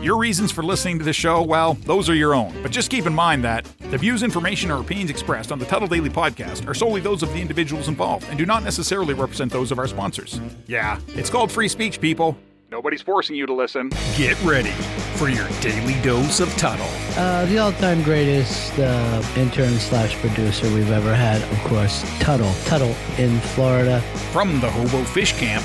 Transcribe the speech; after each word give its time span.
Your 0.00 0.16
reasons 0.16 0.50
for 0.50 0.62
listening 0.62 0.98
to 0.98 1.04
the 1.04 1.12
show, 1.12 1.42
well, 1.42 1.74
those 1.84 2.08
are 2.08 2.14
your 2.14 2.34
own. 2.34 2.54
But 2.62 2.70
just 2.70 2.90
keep 2.90 3.04
in 3.04 3.14
mind 3.14 3.44
that 3.44 3.66
the 3.90 3.98
views, 3.98 4.22
information, 4.22 4.70
or 4.70 4.80
opinions 4.80 5.10
expressed 5.10 5.52
on 5.52 5.58
the 5.58 5.66
Tuddle 5.66 5.88
Daily 5.88 6.08
podcast 6.08 6.66
are 6.66 6.72
solely 6.72 7.02
those 7.02 7.22
of 7.22 7.30
the 7.34 7.38
individuals 7.38 7.86
involved 7.86 8.26
and 8.30 8.38
do 8.38 8.46
not 8.46 8.64
necessarily 8.64 9.12
represent 9.12 9.52
those 9.52 9.70
of 9.70 9.78
our 9.78 9.86
sponsors. 9.86 10.40
Yeah, 10.66 10.98
it's 11.08 11.28
called 11.28 11.52
free 11.52 11.68
speech, 11.68 12.00
people. 12.00 12.34
Nobody's 12.70 13.02
forcing 13.02 13.36
you 13.36 13.44
to 13.44 13.52
listen. 13.52 13.90
Get 14.16 14.42
ready 14.42 14.70
for 15.16 15.28
your 15.28 15.46
daily 15.60 16.00
dose 16.00 16.40
of 16.40 16.48
Tuddle. 16.56 16.88
Uh, 17.18 17.44
the 17.44 17.58
all-time 17.58 18.02
greatest 18.02 18.78
uh, 18.78 19.22
intern 19.36 19.78
slash 19.78 20.14
producer 20.16 20.72
we've 20.72 20.92
ever 20.92 21.14
had, 21.14 21.42
of 21.42 21.58
course, 21.64 22.02
Tuddle. 22.20 22.54
Tuddle 22.64 22.94
in 23.18 23.38
Florida. 23.40 24.00
From 24.32 24.60
the 24.60 24.70
Hobo 24.70 25.04
Fish 25.04 25.34
Camp, 25.34 25.62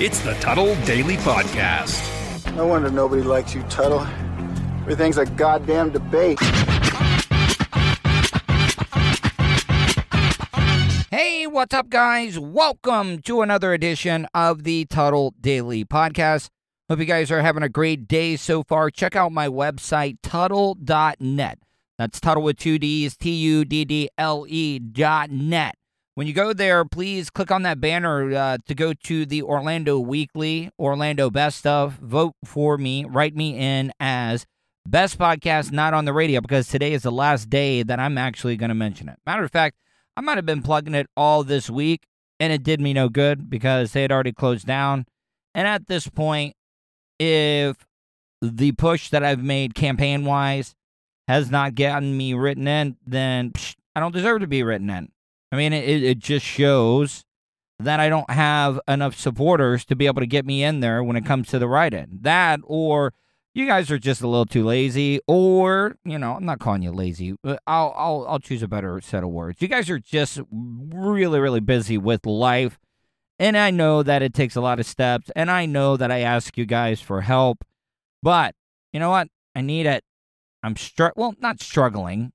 it's 0.00 0.18
the 0.18 0.34
Tuddle 0.40 0.74
Daily 0.86 1.18
Podcast. 1.18 2.15
No 2.56 2.66
wonder 2.66 2.90
nobody 2.90 3.20
likes 3.22 3.54
you, 3.54 3.62
Tuddle. 3.64 4.00
Everything's 4.80 5.18
a 5.18 5.26
goddamn 5.26 5.90
debate. 5.90 6.40
Hey, 11.10 11.46
what's 11.46 11.74
up, 11.74 11.90
guys? 11.90 12.38
Welcome 12.38 13.20
to 13.22 13.42
another 13.42 13.74
edition 13.74 14.26
of 14.32 14.64
the 14.64 14.86
Tuddle 14.86 15.34
Daily 15.38 15.84
Podcast. 15.84 16.48
Hope 16.88 16.98
you 16.98 17.04
guys 17.04 17.30
are 17.30 17.42
having 17.42 17.62
a 17.62 17.68
great 17.68 18.08
day 18.08 18.36
so 18.36 18.62
far. 18.62 18.90
Check 18.90 19.14
out 19.14 19.32
my 19.32 19.48
website, 19.48 20.16
Tuddle.net. 20.22 21.58
That's 21.98 22.20
Tuddle 22.20 22.42
with 22.42 22.56
two 22.56 22.78
D's, 22.78 23.18
T 23.18 23.32
U 23.32 23.66
D 23.66 23.84
D 23.84 24.08
L 24.16 24.46
E 24.48 24.78
dot 24.78 25.30
net. 25.30 25.74
When 26.16 26.26
you 26.26 26.32
go 26.32 26.54
there, 26.54 26.82
please 26.86 27.28
click 27.28 27.50
on 27.50 27.60
that 27.64 27.78
banner 27.78 28.34
uh, 28.34 28.56
to 28.66 28.74
go 28.74 28.94
to 28.94 29.26
the 29.26 29.42
Orlando 29.42 29.98
Weekly, 29.98 30.70
Orlando 30.78 31.28
Best 31.28 31.66
of. 31.66 31.92
Vote 31.96 32.32
for 32.42 32.78
me, 32.78 33.04
write 33.04 33.36
me 33.36 33.54
in 33.58 33.92
as 34.00 34.46
best 34.86 35.18
podcast 35.18 35.72
not 35.72 35.92
on 35.92 36.06
the 36.06 36.14
radio 36.14 36.40
because 36.40 36.68
today 36.68 36.94
is 36.94 37.02
the 37.02 37.12
last 37.12 37.50
day 37.50 37.82
that 37.82 38.00
I'm 38.00 38.16
actually 38.16 38.56
going 38.56 38.70
to 38.70 38.74
mention 38.74 39.10
it. 39.10 39.18
Matter 39.26 39.44
of 39.44 39.52
fact, 39.52 39.76
I 40.16 40.22
might 40.22 40.38
have 40.38 40.46
been 40.46 40.62
plugging 40.62 40.94
it 40.94 41.06
all 41.18 41.44
this 41.44 41.68
week 41.68 42.06
and 42.40 42.50
it 42.50 42.62
did 42.62 42.80
me 42.80 42.94
no 42.94 43.10
good 43.10 43.50
because 43.50 43.92
they 43.92 44.00
had 44.00 44.10
already 44.10 44.32
closed 44.32 44.66
down. 44.66 45.04
And 45.54 45.68
at 45.68 45.86
this 45.86 46.08
point, 46.08 46.56
if 47.18 47.76
the 48.40 48.72
push 48.72 49.10
that 49.10 49.22
I've 49.22 49.44
made 49.44 49.74
campaign 49.74 50.24
wise 50.24 50.74
has 51.28 51.50
not 51.50 51.74
gotten 51.74 52.16
me 52.16 52.32
written 52.32 52.66
in, 52.66 52.96
then 53.06 53.50
psh, 53.50 53.74
I 53.94 54.00
don't 54.00 54.14
deserve 54.14 54.40
to 54.40 54.46
be 54.46 54.62
written 54.62 54.88
in. 54.88 55.10
I 55.52 55.56
mean, 55.56 55.72
it, 55.72 56.02
it 56.02 56.18
just 56.18 56.44
shows 56.44 57.24
that 57.78 58.00
I 58.00 58.08
don't 58.08 58.30
have 58.30 58.80
enough 58.88 59.16
supporters 59.16 59.84
to 59.86 59.96
be 59.96 60.06
able 60.06 60.20
to 60.20 60.26
get 60.26 60.46
me 60.46 60.64
in 60.64 60.80
there 60.80 61.02
when 61.02 61.16
it 61.16 61.26
comes 61.26 61.48
to 61.48 61.58
the 61.58 61.68
write 61.68 61.94
in. 61.94 62.18
That, 62.22 62.60
or 62.64 63.12
you 63.54 63.66
guys 63.66 63.90
are 63.90 63.98
just 63.98 64.22
a 64.22 64.28
little 64.28 64.46
too 64.46 64.64
lazy, 64.64 65.20
or, 65.26 65.96
you 66.04 66.18
know, 66.18 66.34
I'm 66.34 66.44
not 66.44 66.58
calling 66.58 66.82
you 66.82 66.90
lazy. 66.90 67.36
But 67.42 67.60
I'll, 67.66 67.94
I'll, 67.96 68.26
I'll 68.28 68.38
choose 68.38 68.62
a 68.62 68.68
better 68.68 69.00
set 69.00 69.22
of 69.22 69.30
words. 69.30 69.62
You 69.62 69.68
guys 69.68 69.90
are 69.90 69.98
just 69.98 70.40
really, 70.50 71.38
really 71.38 71.60
busy 71.60 71.98
with 71.98 72.26
life. 72.26 72.78
And 73.38 73.56
I 73.56 73.70
know 73.70 74.02
that 74.02 74.22
it 74.22 74.32
takes 74.32 74.56
a 74.56 74.62
lot 74.62 74.80
of 74.80 74.86
steps, 74.86 75.30
and 75.36 75.50
I 75.50 75.66
know 75.66 75.96
that 75.98 76.10
I 76.10 76.20
ask 76.20 76.56
you 76.56 76.64
guys 76.64 77.00
for 77.02 77.20
help. 77.20 77.64
But 78.22 78.54
you 78.92 79.00
know 79.00 79.10
what? 79.10 79.28
I 79.54 79.60
need 79.60 79.84
it. 79.84 80.02
I'm 80.62 80.76
str 80.76 81.08
well, 81.16 81.34
not 81.38 81.60
struggling. 81.60 82.32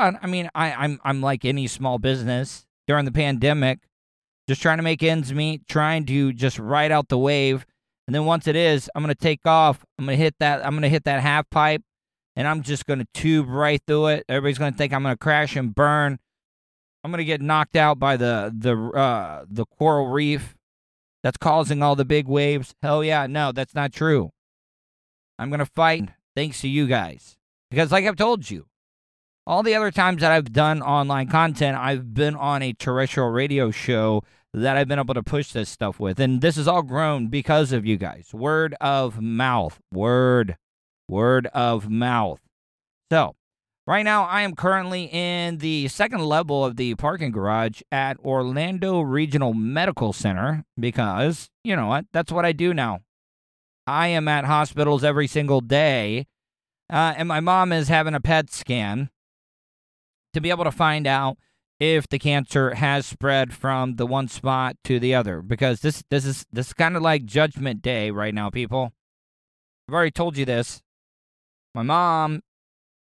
I 0.00 0.26
mean, 0.26 0.48
I, 0.54 0.72
I'm 0.72 1.00
I'm 1.04 1.20
like 1.20 1.44
any 1.44 1.66
small 1.66 1.98
business 1.98 2.66
during 2.86 3.04
the 3.04 3.12
pandemic, 3.12 3.80
just 4.48 4.62
trying 4.62 4.78
to 4.78 4.82
make 4.82 5.02
ends 5.02 5.32
meet, 5.32 5.66
trying 5.68 6.06
to 6.06 6.32
just 6.32 6.58
ride 6.58 6.90
out 6.90 7.08
the 7.08 7.18
wave. 7.18 7.66
And 8.06 8.14
then 8.14 8.24
once 8.24 8.46
it 8.46 8.56
is, 8.56 8.90
I'm 8.94 9.02
gonna 9.02 9.14
take 9.14 9.46
off. 9.46 9.84
I'm 9.98 10.06
gonna 10.06 10.16
hit 10.16 10.34
that. 10.40 10.64
I'm 10.66 10.74
gonna 10.74 10.88
hit 10.88 11.04
that 11.04 11.20
half 11.20 11.48
pipe, 11.50 11.82
and 12.34 12.48
I'm 12.48 12.62
just 12.62 12.86
gonna 12.86 13.06
tube 13.14 13.48
right 13.48 13.80
through 13.86 14.08
it. 14.08 14.24
Everybody's 14.28 14.58
gonna 14.58 14.76
think 14.76 14.92
I'm 14.92 15.02
gonna 15.02 15.16
crash 15.16 15.54
and 15.56 15.74
burn. 15.74 16.18
I'm 17.04 17.10
gonna 17.10 17.24
get 17.24 17.40
knocked 17.40 17.76
out 17.76 17.98
by 17.98 18.16
the 18.16 18.52
the 18.56 18.76
uh, 18.76 19.44
the 19.48 19.64
coral 19.66 20.08
reef 20.08 20.56
that's 21.22 21.36
causing 21.36 21.82
all 21.82 21.96
the 21.96 22.04
big 22.04 22.26
waves. 22.26 22.74
Hell 22.82 23.04
yeah, 23.04 23.26
no, 23.26 23.52
that's 23.52 23.74
not 23.74 23.92
true. 23.92 24.32
I'm 25.38 25.50
gonna 25.50 25.66
fight 25.66 26.08
thanks 26.34 26.60
to 26.62 26.68
you 26.68 26.86
guys 26.86 27.36
because, 27.70 27.92
like 27.92 28.04
I've 28.04 28.16
told 28.16 28.50
you, 28.50 28.66
all 29.46 29.62
the 29.62 29.74
other 29.74 29.90
times 29.90 30.20
that 30.20 30.32
I've 30.32 30.52
done 30.52 30.82
online 30.82 31.28
content, 31.28 31.76
I've 31.76 32.14
been 32.14 32.36
on 32.36 32.62
a 32.62 32.72
terrestrial 32.72 33.30
radio 33.30 33.70
show 33.70 34.22
that 34.52 34.76
I've 34.76 34.88
been 34.88 34.98
able 34.98 35.14
to 35.14 35.22
push 35.22 35.52
this 35.52 35.68
stuff 35.68 36.00
with, 36.00 36.18
and 36.18 36.40
this 36.40 36.56
has 36.56 36.66
all 36.66 36.82
grown 36.82 37.28
because 37.28 37.72
of 37.72 37.86
you 37.86 37.96
guys. 37.96 38.34
Word 38.34 38.74
of 38.80 39.20
mouth, 39.20 39.78
word, 39.92 40.56
word 41.08 41.46
of 41.48 41.88
mouth. 41.88 42.40
So 43.10 43.34
Right 43.90 44.04
now, 44.04 44.22
I 44.22 44.42
am 44.42 44.54
currently 44.54 45.06
in 45.06 45.58
the 45.58 45.88
second 45.88 46.20
level 46.20 46.64
of 46.64 46.76
the 46.76 46.94
parking 46.94 47.32
garage 47.32 47.80
at 47.90 48.20
Orlando 48.20 49.00
Regional 49.00 49.52
Medical 49.52 50.12
Center 50.12 50.64
because, 50.78 51.50
you 51.64 51.74
know 51.74 51.88
what, 51.88 52.04
that's 52.12 52.30
what 52.30 52.44
I 52.44 52.52
do 52.52 52.72
now. 52.72 53.00
I 53.88 54.06
am 54.06 54.28
at 54.28 54.44
hospitals 54.44 55.02
every 55.02 55.26
single 55.26 55.60
day, 55.60 56.28
uh, 56.88 57.14
and 57.16 57.26
my 57.26 57.40
mom 57.40 57.72
is 57.72 57.88
having 57.88 58.14
a 58.14 58.20
PET 58.20 58.52
scan 58.52 59.10
to 60.32 60.40
be 60.40 60.50
able 60.50 60.64
to 60.64 60.72
find 60.72 61.06
out 61.06 61.36
if 61.78 62.08
the 62.08 62.18
cancer 62.18 62.74
has 62.74 63.06
spread 63.06 63.54
from 63.54 63.96
the 63.96 64.06
one 64.06 64.28
spot 64.28 64.76
to 64.84 65.00
the 65.00 65.14
other 65.14 65.40
because 65.42 65.80
this 65.80 66.02
this 66.10 66.24
is 66.24 66.46
this 66.52 66.68
is 66.68 66.72
kind 66.72 66.96
of 66.96 67.02
like 67.02 67.24
judgment 67.24 67.80
day 67.80 68.10
right 68.10 68.34
now 68.34 68.50
people 68.50 68.92
i've 69.88 69.94
already 69.94 70.10
told 70.10 70.36
you 70.36 70.44
this 70.44 70.82
my 71.74 71.82
mom 71.82 72.42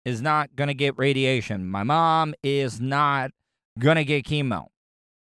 is 0.04 0.22
not 0.22 0.56
going 0.56 0.68
to 0.68 0.74
get 0.74 0.98
radiation. 0.98 1.68
My 1.68 1.82
mom 1.82 2.34
is 2.42 2.80
not 2.80 3.30
going 3.78 3.96
to 3.96 4.04
get 4.04 4.24
chemo. 4.24 4.66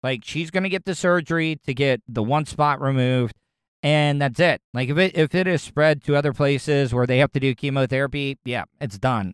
Like 0.03 0.21
she's 0.23 0.51
going 0.51 0.63
to 0.63 0.69
get 0.69 0.85
the 0.85 0.95
surgery 0.95 1.59
to 1.65 1.73
get 1.73 2.01
the 2.07 2.23
one 2.23 2.45
spot 2.45 2.79
removed 2.79 3.35
and 3.81 4.21
that's 4.21 4.39
it. 4.39 4.61
Like 4.73 4.89
if 4.89 4.97
it 4.97 5.17
if 5.17 5.33
it 5.33 5.47
is 5.47 5.61
spread 5.61 6.03
to 6.03 6.15
other 6.15 6.33
places 6.33 6.93
where 6.93 7.07
they 7.07 7.17
have 7.17 7.31
to 7.33 7.39
do 7.39 7.55
chemotherapy, 7.55 8.37
yeah, 8.45 8.65
it's 8.79 8.97
done. 8.97 9.33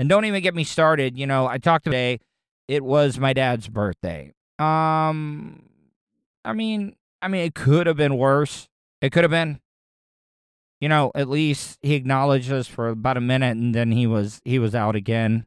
And 0.00 0.08
don't 0.08 0.24
even 0.24 0.42
get 0.42 0.54
me 0.54 0.64
started, 0.64 1.18
you 1.18 1.26
know, 1.26 1.46
I 1.46 1.58
talked 1.58 1.84
today 1.84 2.20
it 2.68 2.82
was 2.82 3.18
my 3.18 3.34
dad's 3.34 3.68
birthday. 3.68 4.32
Um 4.58 5.68
I 6.42 6.54
mean, 6.54 6.96
I 7.20 7.28
mean 7.28 7.44
it 7.44 7.54
could 7.54 7.86
have 7.86 7.98
been 7.98 8.16
worse. 8.16 8.66
It 9.02 9.12
could 9.12 9.24
have 9.24 9.30
been 9.30 9.60
you 10.80 10.88
know, 10.88 11.12
at 11.14 11.28
least 11.28 11.78
he 11.82 11.92
acknowledged 11.92 12.50
us 12.50 12.66
for 12.66 12.88
about 12.88 13.18
a 13.18 13.20
minute 13.20 13.58
and 13.58 13.74
then 13.74 13.92
he 13.92 14.06
was 14.06 14.40
he 14.42 14.58
was 14.58 14.74
out 14.74 14.96
again. 14.96 15.44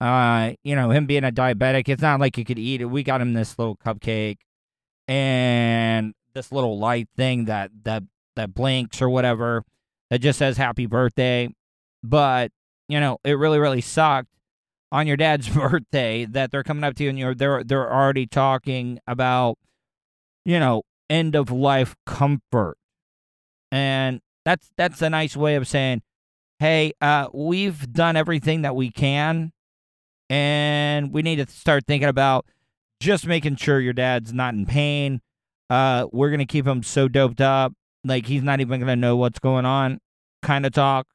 Uh, 0.00 0.54
you 0.64 0.74
know, 0.74 0.90
him 0.90 1.06
being 1.06 1.22
a 1.22 1.30
diabetic, 1.30 1.88
it's 1.88 2.02
not 2.02 2.18
like 2.18 2.36
you 2.36 2.44
could 2.44 2.58
eat 2.58 2.80
it. 2.80 2.86
We 2.86 3.04
got 3.04 3.20
him 3.20 3.32
this 3.34 3.56
little 3.60 3.76
cupcake 3.76 4.38
and 5.06 6.14
this 6.34 6.50
little 6.50 6.80
light 6.80 7.08
thing 7.16 7.44
that 7.44 7.70
that 7.84 8.02
that 8.34 8.54
blinks 8.54 9.00
or 9.00 9.08
whatever 9.08 9.62
that 10.10 10.18
just 10.18 10.40
says 10.40 10.56
happy 10.56 10.86
birthday. 10.86 11.48
But, 12.02 12.50
you 12.88 12.98
know, 13.00 13.18
it 13.24 13.32
really, 13.32 13.58
really 13.58 13.80
sucked 13.80 14.28
on 14.90 15.06
your 15.06 15.16
dad's 15.16 15.48
birthday 15.54 16.24
that 16.24 16.50
they're 16.50 16.64
coming 16.64 16.84
up 16.84 16.94
to 16.96 17.04
you 17.04 17.10
and 17.10 17.18
you're 17.18 17.34
they're 17.34 17.62
they're 17.62 17.92
already 17.92 18.26
talking 18.26 18.98
about, 19.06 19.58
you 20.44 20.58
know, 20.58 20.82
end 21.10 21.34
of 21.34 21.50
life 21.50 21.94
comfort. 22.06 22.76
And 23.70 24.20
that's 24.44 24.70
that's 24.76 25.02
a 25.02 25.10
nice 25.10 25.36
way 25.36 25.56
of 25.56 25.68
saying, 25.68 26.02
"Hey, 26.58 26.92
uh, 27.00 27.28
we've 27.34 27.92
done 27.92 28.16
everything 28.16 28.62
that 28.62 28.74
we 28.74 28.90
can, 28.90 29.52
and 30.30 31.12
we 31.12 31.20
need 31.22 31.36
to 31.36 31.46
start 31.52 31.84
thinking 31.86 32.08
about 32.08 32.46
just 33.00 33.26
making 33.26 33.56
sure 33.56 33.78
your 33.78 33.92
dad's 33.92 34.32
not 34.32 34.54
in 34.54 34.64
pain. 34.64 35.20
Uh, 35.68 36.06
we're 36.12 36.30
gonna 36.30 36.46
keep 36.46 36.66
him 36.66 36.82
so 36.82 37.08
doped 37.08 37.42
up, 37.42 37.74
like 38.04 38.26
he's 38.26 38.42
not 38.42 38.60
even 38.60 38.80
gonna 38.80 38.96
know 38.96 39.16
what's 39.16 39.38
going 39.38 39.66
on." 39.66 40.00
Kind 40.42 40.64
of 40.64 40.72
talk. 40.72 41.06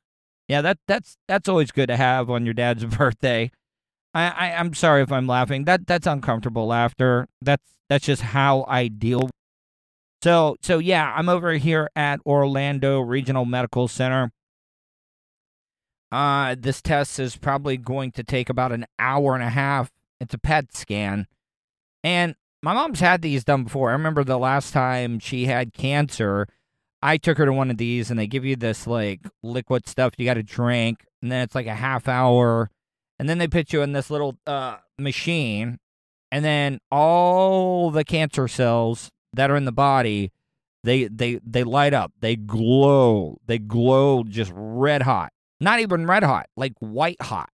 Yeah, 0.47 0.61
that 0.61 0.77
that's 0.87 1.17
that's 1.27 1.47
always 1.49 1.71
good 1.71 1.87
to 1.87 1.97
have 1.97 2.29
on 2.29 2.45
your 2.45 2.53
dad's 2.53 2.85
birthday. 2.97 3.51
I, 4.13 4.29
I 4.29 4.53
I'm 4.53 4.73
sorry 4.73 5.01
if 5.01 5.11
I'm 5.11 5.27
laughing. 5.27 5.65
That 5.65 5.87
that's 5.87 6.07
uncomfortable 6.07 6.67
laughter. 6.67 7.27
That's 7.41 7.63
that's 7.89 8.05
just 8.05 8.21
how 8.21 8.65
I 8.67 8.87
deal 8.87 9.29
so, 10.23 10.55
so 10.61 10.79
yeah, 10.79 11.13
I'm 11.13 11.27
over 11.27 11.51
here 11.51 11.89
at 11.97 12.21
Orlando 12.25 13.01
Regional 13.01 13.43
Medical 13.43 13.89
Center. 13.89 14.31
Uh, 16.13 16.55
this 16.57 16.81
test 16.81 17.19
is 17.19 17.35
probably 17.35 17.75
going 17.75 18.13
to 18.13 18.23
take 18.23 18.49
about 18.49 18.71
an 18.71 18.85
hour 18.97 19.35
and 19.35 19.43
a 19.43 19.49
half. 19.49 19.91
It's 20.21 20.33
a 20.33 20.37
PET 20.37 20.73
scan. 20.73 21.27
And 22.05 22.35
my 22.61 22.73
mom's 22.73 23.01
had 23.01 23.21
these 23.21 23.43
done 23.43 23.65
before. 23.65 23.89
I 23.89 23.93
remember 23.93 24.23
the 24.23 24.39
last 24.39 24.71
time 24.71 25.19
she 25.19 25.47
had 25.47 25.73
cancer, 25.73 26.47
I 27.03 27.17
took 27.17 27.37
her 27.37 27.45
to 27.45 27.53
one 27.53 27.69
of 27.69 27.77
these 27.77 28.09
and 28.09 28.17
they 28.17 28.27
give 28.27 28.45
you 28.45 28.55
this 28.55 28.87
like 28.87 29.19
liquid 29.43 29.87
stuff 29.87 30.13
you 30.17 30.25
got 30.25 30.35
to 30.35 30.43
drink. 30.43 31.05
And 31.21 31.29
then 31.31 31.41
it's 31.41 31.53
like 31.53 31.67
a 31.67 31.75
half 31.75 32.07
hour. 32.07 32.71
And 33.19 33.27
then 33.27 33.37
they 33.37 33.47
put 33.47 33.73
you 33.73 33.81
in 33.81 33.91
this 33.91 34.09
little 34.09 34.37
uh, 34.47 34.77
machine. 34.97 35.77
And 36.31 36.45
then 36.45 36.79
all 36.89 37.91
the 37.91 38.05
cancer 38.05 38.47
cells 38.47 39.09
that 39.33 39.51
are 39.51 39.57
in 39.57 39.65
the 39.65 39.71
body 39.73 40.31
They 40.83 41.07
they 41.07 41.39
they 41.45 41.63
light 41.63 41.93
up. 41.93 42.11
They 42.19 42.35
glow. 42.35 43.37
They 43.47 43.59
glow 43.59 44.23
just 44.23 44.51
red 44.55 45.03
hot. 45.03 45.31
Not 45.59 45.79
even 45.79 46.05
red 46.05 46.23
hot, 46.23 46.47
like 46.57 46.73
white 46.79 47.21
hot. 47.21 47.49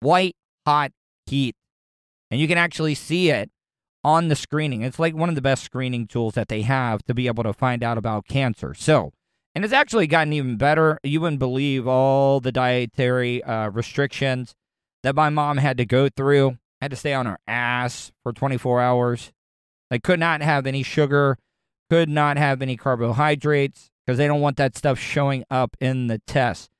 White 0.00 0.36
hot 0.66 0.90
heat. 1.26 1.54
And 2.30 2.40
you 2.40 2.48
can 2.48 2.58
actually 2.58 2.94
see 2.96 3.30
it 3.30 3.50
on 4.04 4.28
the 4.28 4.36
screening. 4.36 4.82
It's 4.82 4.98
like 4.98 5.14
one 5.14 5.28
of 5.28 5.34
the 5.34 5.40
best 5.40 5.64
screening 5.64 6.06
tools 6.06 6.34
that 6.34 6.48
they 6.48 6.62
have 6.62 7.02
to 7.04 7.14
be 7.14 7.26
able 7.26 7.42
to 7.44 7.52
find 7.52 7.82
out 7.82 7.98
about 7.98 8.28
cancer. 8.28 8.74
So, 8.74 9.12
and 9.54 9.64
it's 9.64 9.72
actually 9.72 10.06
gotten 10.06 10.32
even 10.32 10.56
better. 10.56 10.98
You 11.02 11.20
wouldn't 11.20 11.38
believe 11.38 11.86
all 11.86 12.40
the 12.40 12.52
dietary 12.52 13.42
uh, 13.42 13.70
restrictions 13.70 14.54
that 15.02 15.14
my 15.14 15.30
mom 15.30 15.58
had 15.58 15.78
to 15.78 15.86
go 15.86 16.08
through. 16.08 16.58
Had 16.80 16.90
to 16.90 16.96
stay 16.96 17.14
on 17.14 17.26
her 17.26 17.38
ass 17.46 18.12
for 18.22 18.32
24 18.32 18.80
hours. 18.80 19.32
Like, 19.90 20.02
could 20.02 20.20
not 20.20 20.42
have 20.42 20.66
any 20.66 20.82
sugar, 20.82 21.38
could 21.88 22.08
not 22.08 22.36
have 22.36 22.60
any 22.60 22.76
carbohydrates 22.76 23.90
because 24.04 24.18
they 24.18 24.26
don't 24.26 24.40
want 24.40 24.56
that 24.58 24.76
stuff 24.76 24.98
showing 24.98 25.44
up 25.50 25.76
in 25.80 26.08
the 26.08 26.18
test. 26.26 26.70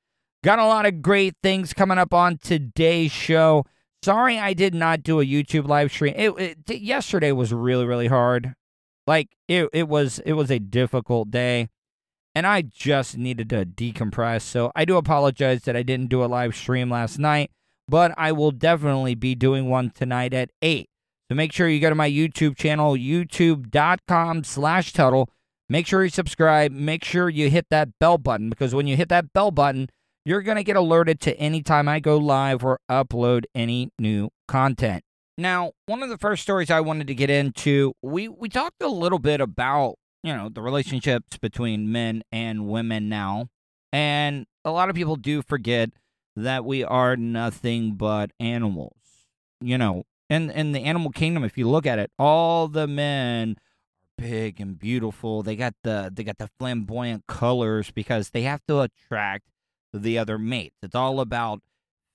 Got 0.42 0.58
a 0.58 0.66
lot 0.66 0.84
of 0.84 1.00
great 1.00 1.36
things 1.42 1.72
coming 1.72 1.96
up 1.96 2.12
on 2.12 2.36
today's 2.36 3.12
show. 3.12 3.64
Sorry, 4.04 4.38
I 4.38 4.52
did 4.52 4.74
not 4.74 5.02
do 5.02 5.18
a 5.18 5.24
YouTube 5.24 5.66
live 5.66 5.90
stream. 5.90 6.12
It, 6.14 6.58
it, 6.68 6.82
yesterday 6.82 7.32
was 7.32 7.54
really, 7.54 7.86
really 7.86 8.08
hard. 8.08 8.52
Like 9.06 9.28
it, 9.48 9.70
it 9.72 9.88
was, 9.88 10.18
it 10.26 10.34
was 10.34 10.50
a 10.50 10.58
difficult 10.58 11.30
day, 11.30 11.70
and 12.34 12.46
I 12.46 12.60
just 12.60 13.16
needed 13.16 13.48
to 13.48 13.64
decompress. 13.64 14.42
So 14.42 14.70
I 14.76 14.84
do 14.84 14.98
apologize 14.98 15.62
that 15.62 15.74
I 15.74 15.82
didn't 15.82 16.10
do 16.10 16.22
a 16.22 16.26
live 16.26 16.54
stream 16.54 16.90
last 16.90 17.18
night, 17.18 17.50
but 17.88 18.12
I 18.18 18.30
will 18.32 18.50
definitely 18.50 19.14
be 19.14 19.34
doing 19.34 19.70
one 19.70 19.88
tonight 19.88 20.34
at 20.34 20.50
eight. 20.60 20.90
So 21.30 21.34
make 21.34 21.54
sure 21.54 21.66
you 21.66 21.80
go 21.80 21.88
to 21.88 21.94
my 21.94 22.10
YouTube 22.10 22.58
channel, 22.58 22.92
youtube.com 22.92 24.44
slash 24.44 24.92
Tuddle. 24.92 25.30
Make 25.70 25.86
sure 25.86 26.04
you 26.04 26.10
subscribe. 26.10 26.72
Make 26.72 27.04
sure 27.04 27.30
you 27.30 27.48
hit 27.48 27.68
that 27.70 27.98
bell 27.98 28.18
button 28.18 28.50
because 28.50 28.74
when 28.74 28.86
you 28.86 28.98
hit 28.98 29.08
that 29.08 29.32
bell 29.32 29.50
button, 29.50 29.88
you're 30.24 30.42
going 30.42 30.56
to 30.56 30.64
get 30.64 30.76
alerted 30.76 31.20
to 31.20 31.36
any 31.36 31.62
time 31.62 31.88
I 31.88 32.00
go 32.00 32.16
live 32.16 32.64
or 32.64 32.80
upload 32.90 33.44
any 33.54 33.90
new 33.98 34.30
content. 34.48 35.04
Now, 35.36 35.72
one 35.86 36.02
of 36.02 36.08
the 36.08 36.18
first 36.18 36.42
stories 36.42 36.70
I 36.70 36.80
wanted 36.80 37.08
to 37.08 37.14
get 37.14 37.28
into, 37.28 37.94
we, 38.02 38.28
we 38.28 38.48
talked 38.48 38.82
a 38.82 38.88
little 38.88 39.18
bit 39.18 39.40
about, 39.40 39.96
you 40.22 40.34
know, 40.34 40.48
the 40.48 40.62
relationships 40.62 41.36
between 41.38 41.90
men 41.90 42.22
and 42.30 42.68
women 42.68 43.08
now. 43.08 43.48
And 43.92 44.46
a 44.64 44.70
lot 44.70 44.88
of 44.90 44.96
people 44.96 45.16
do 45.16 45.42
forget 45.42 45.90
that 46.36 46.64
we 46.64 46.82
are 46.82 47.16
nothing 47.16 47.92
but 47.92 48.30
animals. 48.40 48.96
You 49.60 49.78
know, 49.78 50.04
in 50.28 50.50
in 50.50 50.72
the 50.72 50.80
animal 50.80 51.10
kingdom, 51.10 51.44
if 51.44 51.56
you 51.56 51.68
look 51.68 51.86
at 51.86 51.98
it, 51.98 52.10
all 52.18 52.68
the 52.68 52.86
men 52.86 53.52
are 53.52 54.22
big 54.22 54.60
and 54.60 54.78
beautiful. 54.78 55.42
They 55.42 55.56
got 55.56 55.74
the 55.84 56.10
they 56.12 56.24
got 56.24 56.38
the 56.38 56.50
flamboyant 56.58 57.26
colors 57.26 57.90
because 57.90 58.30
they 58.30 58.42
have 58.42 58.60
to 58.68 58.80
attract 58.80 59.44
the 60.02 60.18
other 60.18 60.38
mates. 60.38 60.76
It's 60.82 60.94
all 60.94 61.20
about 61.20 61.60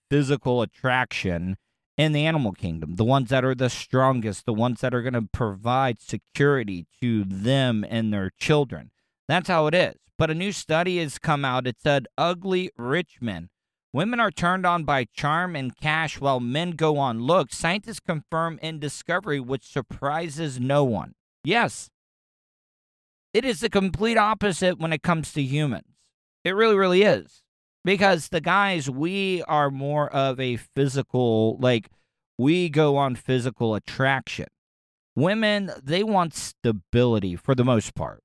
physical 0.10 0.62
attraction 0.62 1.58
in 1.98 2.14
the 2.14 2.26
animal 2.26 2.54
kingdom. 2.54 2.96
The 2.96 3.04
ones 3.04 3.30
that 3.30 3.44
are 3.44 3.56
the 3.56 3.70
strongest, 3.70 4.46
the 4.46 4.54
ones 4.54 4.82
that 4.82 4.94
are 4.94 5.02
going 5.02 5.14
to 5.14 5.28
provide 5.32 6.00
security 6.00 6.88
to 7.02 7.24
them 7.24 7.86
and 7.90 8.14
their 8.14 8.32
children. 8.38 8.92
That's 9.28 9.50
how 9.50 9.68
it 9.68 9.74
is. 9.74 9.96
But 10.18 10.32
a 10.32 10.36
new 10.36 10.52
study 10.52 10.98
has 11.00 11.20
come 11.20 11.46
out. 11.46 11.68
It 11.68 11.78
said 11.82 12.08
ugly 12.18 12.72
rich 12.78 13.18
men. 13.22 13.50
Women 13.92 14.20
are 14.20 14.32
turned 14.32 14.66
on 14.66 14.84
by 14.84 15.06
charm 15.14 15.56
and 15.56 15.76
cash 15.76 16.22
while 16.22 16.40
men 16.40 16.72
go 16.72 16.98
on 16.98 17.22
looks. 17.22 17.58
Scientists 17.58 18.00
confirm 18.00 18.60
in 18.62 18.80
discovery, 18.80 19.40
which 19.40 19.72
surprises 19.72 20.60
no 20.60 20.84
one. 20.84 21.16
Yes, 21.44 21.90
it 23.34 23.46
is 23.46 23.60
the 23.60 23.70
complete 23.70 24.18
opposite 24.18 24.80
when 24.80 24.94
it 24.94 25.04
comes 25.04 25.34
to 25.34 25.42
humans. 25.42 25.86
It 26.44 26.52
really, 26.52 26.76
really 26.76 27.04
is 27.04 27.44
because 27.84 28.30
the 28.30 28.42
guys 28.42 28.90
we 28.90 29.44
are 29.44 29.70
more 29.70 30.10
of 30.14 30.40
a 30.40 30.58
physical 30.58 31.58
like 31.60 31.90
we 32.38 32.70
go 32.70 32.98
on 32.98 33.16
physical 33.16 33.76
attraction. 33.76 34.48
Women 35.16 35.72
they 35.84 36.04
want 36.04 36.34
stability 36.34 37.36
for 37.36 37.56
the 37.56 37.66
most 37.66 37.96
part. 37.96 38.22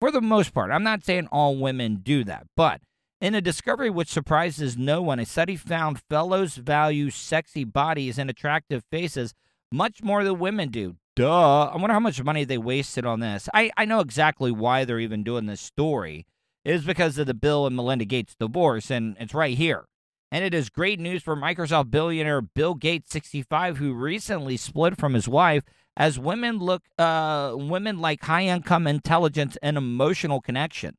For 0.00 0.10
the 0.10 0.20
most 0.20 0.54
part. 0.54 0.70
I'm 0.70 0.84
not 0.84 1.04
saying 1.04 1.28
all 1.32 1.56
women 1.56 1.96
do 2.02 2.24
that 2.24 2.46
but 2.56 2.80
in 3.20 3.34
a 3.34 3.40
discovery 3.40 3.90
which 3.90 4.08
surprises 4.08 4.78
no 4.78 5.02
one 5.02 5.18
a 5.18 5.26
study 5.26 5.56
found 5.56 6.00
fellows 6.08 6.56
value 6.56 7.10
sexy 7.10 7.64
bodies 7.64 8.18
and 8.18 8.30
attractive 8.30 8.84
faces 8.90 9.34
much 9.72 10.02
more 10.02 10.24
than 10.24 10.38
women 10.38 10.70
do. 10.70 10.96
Duh. 11.16 11.64
I 11.64 11.76
wonder 11.76 11.94
how 11.94 12.00
much 12.00 12.22
money 12.22 12.44
they 12.44 12.58
wasted 12.58 13.04
on 13.04 13.20
this. 13.20 13.48
I, 13.52 13.72
I 13.76 13.84
know 13.84 13.98
exactly 14.00 14.52
why 14.52 14.84
they're 14.84 15.00
even 15.00 15.24
doing 15.24 15.46
this 15.46 15.60
story 15.60 16.26
is 16.64 16.84
because 16.84 17.18
of 17.18 17.26
the 17.26 17.34
Bill 17.34 17.66
and 17.66 17.76
Melinda 17.76 18.04
Gates 18.04 18.34
divorce, 18.34 18.90
and 18.90 19.16
it's 19.18 19.34
right 19.34 19.56
here. 19.56 19.86
And 20.30 20.44
it 20.44 20.52
is 20.52 20.68
great 20.68 21.00
news 21.00 21.22
for 21.22 21.34
Microsoft 21.34 21.90
billionaire 21.90 22.42
Bill 22.42 22.74
Gates, 22.74 23.10
65, 23.12 23.78
who 23.78 23.94
recently 23.94 24.56
split 24.56 24.98
from 24.98 25.14
his 25.14 25.26
wife. 25.26 25.64
As 25.96 26.18
women 26.18 26.58
look, 26.58 26.82
uh, 26.98 27.54
women 27.56 27.98
like 27.98 28.22
high 28.22 28.44
income 28.44 28.86
intelligence 28.86 29.56
and 29.62 29.76
emotional 29.76 30.40
connection. 30.40 30.96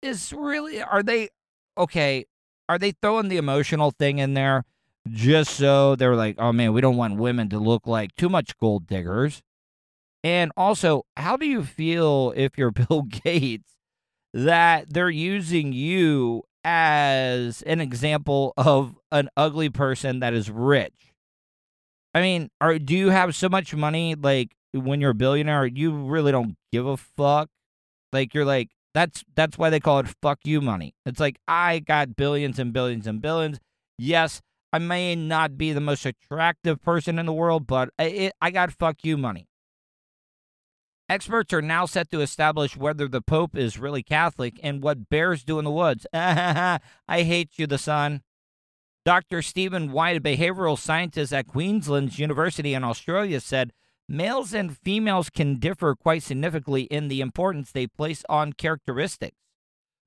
Is 0.00 0.32
really 0.32 0.80
are 0.80 1.02
they 1.02 1.30
okay? 1.76 2.26
Are 2.68 2.78
they 2.78 2.92
throwing 2.92 3.28
the 3.28 3.36
emotional 3.36 3.90
thing 3.90 4.18
in 4.18 4.34
there 4.34 4.64
just 5.08 5.54
so 5.54 5.96
they're 5.96 6.16
like, 6.16 6.36
oh 6.38 6.52
man, 6.52 6.72
we 6.72 6.80
don't 6.80 6.96
want 6.96 7.16
women 7.16 7.48
to 7.50 7.58
look 7.58 7.86
like 7.86 8.14
too 8.14 8.28
much 8.28 8.56
gold 8.58 8.86
diggers? 8.86 9.42
And 10.24 10.50
also, 10.56 11.04
how 11.16 11.36
do 11.36 11.46
you 11.46 11.62
feel 11.62 12.32
if 12.36 12.56
you're 12.56 12.70
Bill 12.88 13.02
Gates 13.02 13.75
that 14.36 14.92
they're 14.92 15.08
using 15.08 15.72
you 15.72 16.42
as 16.62 17.62
an 17.62 17.80
example 17.80 18.52
of 18.58 18.94
an 19.10 19.30
ugly 19.34 19.70
person 19.70 20.20
that 20.20 20.34
is 20.34 20.50
rich. 20.50 21.14
I 22.14 22.20
mean, 22.20 22.50
are 22.60 22.78
do 22.78 22.94
you 22.94 23.08
have 23.08 23.34
so 23.34 23.48
much 23.48 23.74
money 23.74 24.14
like 24.14 24.54
when 24.74 25.00
you're 25.00 25.12
a 25.12 25.14
billionaire, 25.14 25.64
you 25.64 25.90
really 25.90 26.32
don't 26.32 26.56
give 26.70 26.86
a 26.86 26.98
fuck? 26.98 27.48
Like 28.12 28.34
you're 28.34 28.44
like 28.44 28.68
that's 28.92 29.24
that's 29.34 29.56
why 29.56 29.70
they 29.70 29.80
call 29.80 30.00
it 30.00 30.08
fuck 30.20 30.40
you 30.44 30.60
money. 30.60 30.94
It's 31.06 31.20
like 31.20 31.38
I 31.48 31.78
got 31.78 32.14
billions 32.14 32.58
and 32.58 32.74
billions 32.74 33.06
and 33.06 33.22
billions. 33.22 33.58
Yes, 33.98 34.42
I 34.70 34.78
may 34.78 35.16
not 35.16 35.56
be 35.56 35.72
the 35.72 35.80
most 35.80 36.04
attractive 36.04 36.82
person 36.82 37.18
in 37.18 37.24
the 37.24 37.32
world, 37.32 37.66
but 37.66 37.88
I, 37.98 38.32
I 38.42 38.50
got 38.50 38.70
fuck 38.70 38.96
you 39.02 39.16
money. 39.16 39.46
Experts 41.08 41.52
are 41.52 41.62
now 41.62 41.86
set 41.86 42.10
to 42.10 42.20
establish 42.20 42.76
whether 42.76 43.06
the 43.06 43.22
Pope 43.22 43.56
is 43.56 43.78
really 43.78 44.02
Catholic 44.02 44.58
and 44.60 44.82
what 44.82 45.08
bears 45.08 45.44
do 45.44 45.58
in 45.60 45.64
the 45.64 45.70
woods. 45.70 46.04
I 46.12 46.80
hate 47.08 47.50
you, 47.58 47.68
the 47.68 47.78
sun. 47.78 48.22
Dr. 49.04 49.40
Stephen 49.40 49.92
Whyte, 49.92 50.16
a 50.16 50.20
behavioral 50.20 50.76
scientist 50.76 51.32
at 51.32 51.46
Queensland 51.46 52.18
University 52.18 52.74
in 52.74 52.82
Australia, 52.82 53.40
said 53.40 53.72
males 54.08 54.52
and 54.52 54.76
females 54.76 55.30
can 55.30 55.60
differ 55.60 55.94
quite 55.94 56.24
significantly 56.24 56.82
in 56.82 57.06
the 57.06 57.20
importance 57.20 57.70
they 57.70 57.86
place 57.86 58.24
on 58.28 58.52
characteristics. 58.52 59.36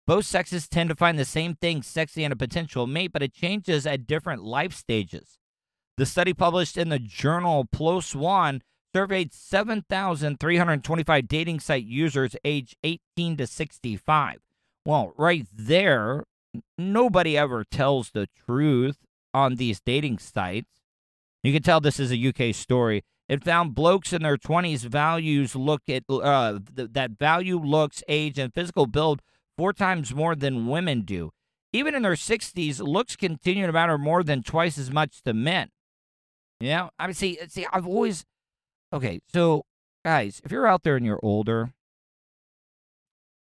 Both 0.06 0.25
sexes 0.25 0.68
tend 0.68 0.89
to 0.89 0.96
find 0.98 1.18
the 1.18 1.24
same 1.24 1.56
thing 1.56 1.82
sexy 1.82 2.25
in 2.25 2.34
a 2.34 2.36
potential 2.36 2.88
mate, 2.88 3.13
but 3.13 3.24
it 3.24 3.34
changes 3.34 3.88
at 3.88 4.06
different 4.06 4.44
life 4.44 4.74
stages. 4.74 5.39
The 5.96 6.06
study 6.06 6.34
published 6.34 6.77
in 6.77 6.89
the 6.89 7.00
journal 7.00 7.65
PLOS 7.72 8.15
ONE 8.15 8.62
surveyed 8.93 9.34
7,325 9.34 11.27
dating 11.27 11.60
site 11.60 11.86
users 11.86 12.36
aged 12.43 12.75
18 12.84 13.38
to 13.38 13.48
65. 13.48 14.39
Well, 14.86 15.13
right 15.17 15.46
there, 15.53 16.24
nobody 16.77 17.38
ever 17.38 17.63
tells 17.63 18.12
the 18.12 18.27
truth 18.46 18.98
on 19.34 19.55
these 19.55 19.79
dating 19.79 20.19
sites. 20.19 20.69
You 21.43 21.53
can 21.53 21.62
tell 21.62 21.79
this 21.79 22.00
is 22.00 22.12
a 22.12 22.27
UK 22.27 22.53
story. 22.55 23.03
It 23.27 23.43
found 23.43 23.75
blokes 23.75 24.12
in 24.12 24.24
their 24.24 24.38
20s 24.38 24.86
values 24.86 25.55
look 25.55 25.84
at 25.88 26.03
uh, 26.10 26.60
th- 26.75 26.89
that 26.93 27.12
value 27.12 27.60
looks, 27.60 28.03
age, 28.08 28.39
and 28.39 28.53
physical 28.53 28.88
build 28.88 29.22
four 29.55 29.72
times 29.72 30.15
more 30.15 30.36
than 30.36 30.67
women 30.67 31.01
do. 31.01 31.31
Even 31.72 31.93
in 31.93 32.01
their 32.01 32.13
60s, 32.13 32.79
looks 32.79 33.15
continue 33.15 33.67
to 33.67 33.72
matter 33.72 34.00
more 34.00 34.24
than 34.24 34.41
twice 34.41 34.79
as 34.79 34.89
much 34.89 35.22
to 35.22 35.34
men. 35.34 35.69
Yeah, 36.60 36.89
I 36.98 37.05
mean, 37.05 37.13
see, 37.13 37.38
see, 37.48 37.67
I've 37.72 37.88
always 37.88 38.25
okay, 38.93 39.19
so 39.31 39.65
guys, 40.03 40.41
if 40.43 40.51
you're 40.51 40.67
out 40.67 40.84
there 40.84 40.96
and 40.96 41.05
you're 41.05 41.19
older, 41.24 41.74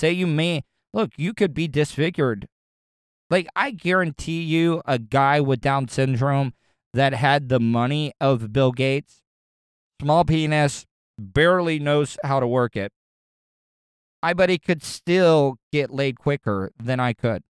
Say 0.00 0.12
you 0.12 0.26
may 0.26 0.62
look 0.92 1.12
you 1.16 1.32
could 1.32 1.54
be 1.54 1.68
disfigured. 1.68 2.46
Like 3.28 3.48
i 3.56 3.70
guarantee 3.72 4.42
you 4.42 4.82
a 4.84 4.98
guy 4.98 5.40
with 5.40 5.60
down 5.60 5.88
syndrome 5.88 6.52
that 6.94 7.12
had 7.12 7.48
the 7.48 7.60
money 7.60 8.12
of 8.20 8.52
bill 8.52 8.72
gates 8.72 9.22
small 10.00 10.24
penis 10.24 10.86
barely 11.18 11.78
knows 11.78 12.18
how 12.22 12.38
to 12.40 12.46
work 12.46 12.76
it. 12.76 12.92
I 14.22 14.32
bet 14.32 14.48
he 14.48 14.58
could 14.58 14.82
still 14.82 15.56
get 15.72 15.90
laid 15.90 16.18
quicker 16.18 16.72
than 16.78 17.00
i 17.00 17.12
could 17.12 17.42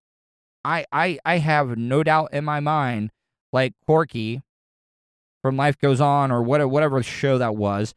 I, 0.66 0.84
I, 0.90 1.18
I 1.24 1.38
have 1.38 1.78
no 1.78 2.02
doubt 2.02 2.30
in 2.32 2.44
my 2.44 2.58
mind, 2.58 3.12
like 3.52 3.74
Corky 3.86 4.42
from 5.40 5.56
Life 5.56 5.78
Goes 5.78 6.00
On 6.00 6.32
or 6.32 6.42
whatever, 6.42 6.66
whatever 6.66 7.02
show 7.04 7.38
that 7.38 7.54
was, 7.54 7.94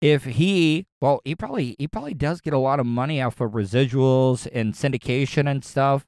if 0.00 0.24
he, 0.24 0.86
well, 1.00 1.20
he 1.24 1.36
probably 1.36 1.76
he 1.78 1.86
probably 1.86 2.14
does 2.14 2.40
get 2.40 2.52
a 2.52 2.58
lot 2.58 2.80
of 2.80 2.86
money 2.86 3.22
off 3.22 3.40
of 3.40 3.52
residuals 3.52 4.48
and 4.52 4.74
syndication 4.74 5.48
and 5.48 5.64
stuff. 5.64 6.06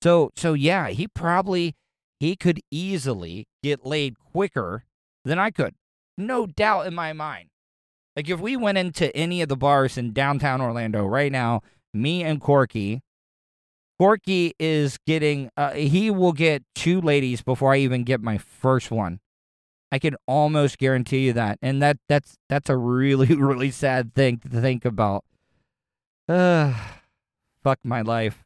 So 0.00 0.30
so 0.36 0.54
yeah, 0.54 0.88
he 0.88 1.08
probably 1.08 1.74
he 2.20 2.36
could 2.36 2.60
easily 2.70 3.48
get 3.64 3.84
laid 3.84 4.18
quicker 4.18 4.84
than 5.24 5.40
I 5.40 5.50
could. 5.50 5.74
No 6.16 6.46
doubt 6.46 6.86
in 6.86 6.94
my 6.94 7.12
mind. 7.12 7.48
Like 8.14 8.28
if 8.28 8.38
we 8.38 8.56
went 8.56 8.78
into 8.78 9.14
any 9.16 9.42
of 9.42 9.48
the 9.48 9.56
bars 9.56 9.98
in 9.98 10.12
downtown 10.12 10.60
Orlando 10.60 11.04
right 11.04 11.32
now, 11.32 11.62
me 11.92 12.22
and 12.22 12.40
Corky, 12.40 13.02
Corky 13.98 14.52
is 14.58 14.98
getting, 15.06 15.50
uh, 15.56 15.72
he 15.72 16.10
will 16.10 16.32
get 16.32 16.62
two 16.74 17.00
ladies 17.00 17.42
before 17.42 17.72
I 17.72 17.78
even 17.78 18.04
get 18.04 18.20
my 18.20 18.36
first 18.38 18.90
one. 18.90 19.20
I 19.90 19.98
can 19.98 20.16
almost 20.26 20.78
guarantee 20.78 21.26
you 21.26 21.32
that, 21.34 21.58
and 21.62 21.80
that 21.80 21.96
that's 22.08 22.36
that's 22.48 22.68
a 22.68 22.76
really 22.76 23.34
really 23.34 23.70
sad 23.70 24.14
thing 24.14 24.38
to 24.38 24.60
think 24.60 24.84
about. 24.84 25.24
Uh, 26.28 26.74
fuck 27.62 27.78
my 27.84 28.02
life. 28.02 28.42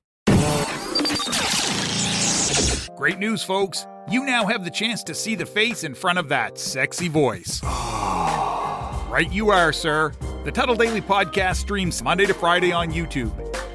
Great 2.96 3.18
news, 3.18 3.42
folks. 3.42 3.86
You 4.10 4.24
now 4.24 4.46
have 4.46 4.64
the 4.64 4.70
chance 4.70 5.02
to 5.04 5.14
see 5.14 5.34
the 5.34 5.46
face 5.46 5.84
in 5.84 5.94
front 5.94 6.18
of 6.18 6.28
that 6.28 6.58
sexy 6.58 7.08
voice. 7.08 7.62
right, 7.64 9.28
you 9.32 9.48
are, 9.48 9.72
sir. 9.72 10.12
The 10.44 10.52
Tuddle 10.52 10.76
Daily 10.76 11.00
Podcast 11.00 11.56
streams 11.56 12.02
Monday 12.02 12.26
to 12.26 12.34
Friday 12.34 12.72
on 12.72 12.92
YouTube 12.92 13.32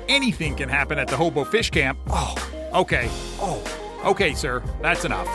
anything 0.09 0.55
can 0.55 0.69
happen 0.69 0.99
at 0.99 1.07
the 1.07 1.17
Hobo 1.17 1.43
Fish 1.43 1.69
Camp. 1.69 1.97
Oh, 2.09 2.35
okay. 2.73 3.07
Oh, 3.39 3.63
okay, 4.05 4.33
sir. 4.33 4.63
That's 4.81 5.05
enough. 5.05 5.27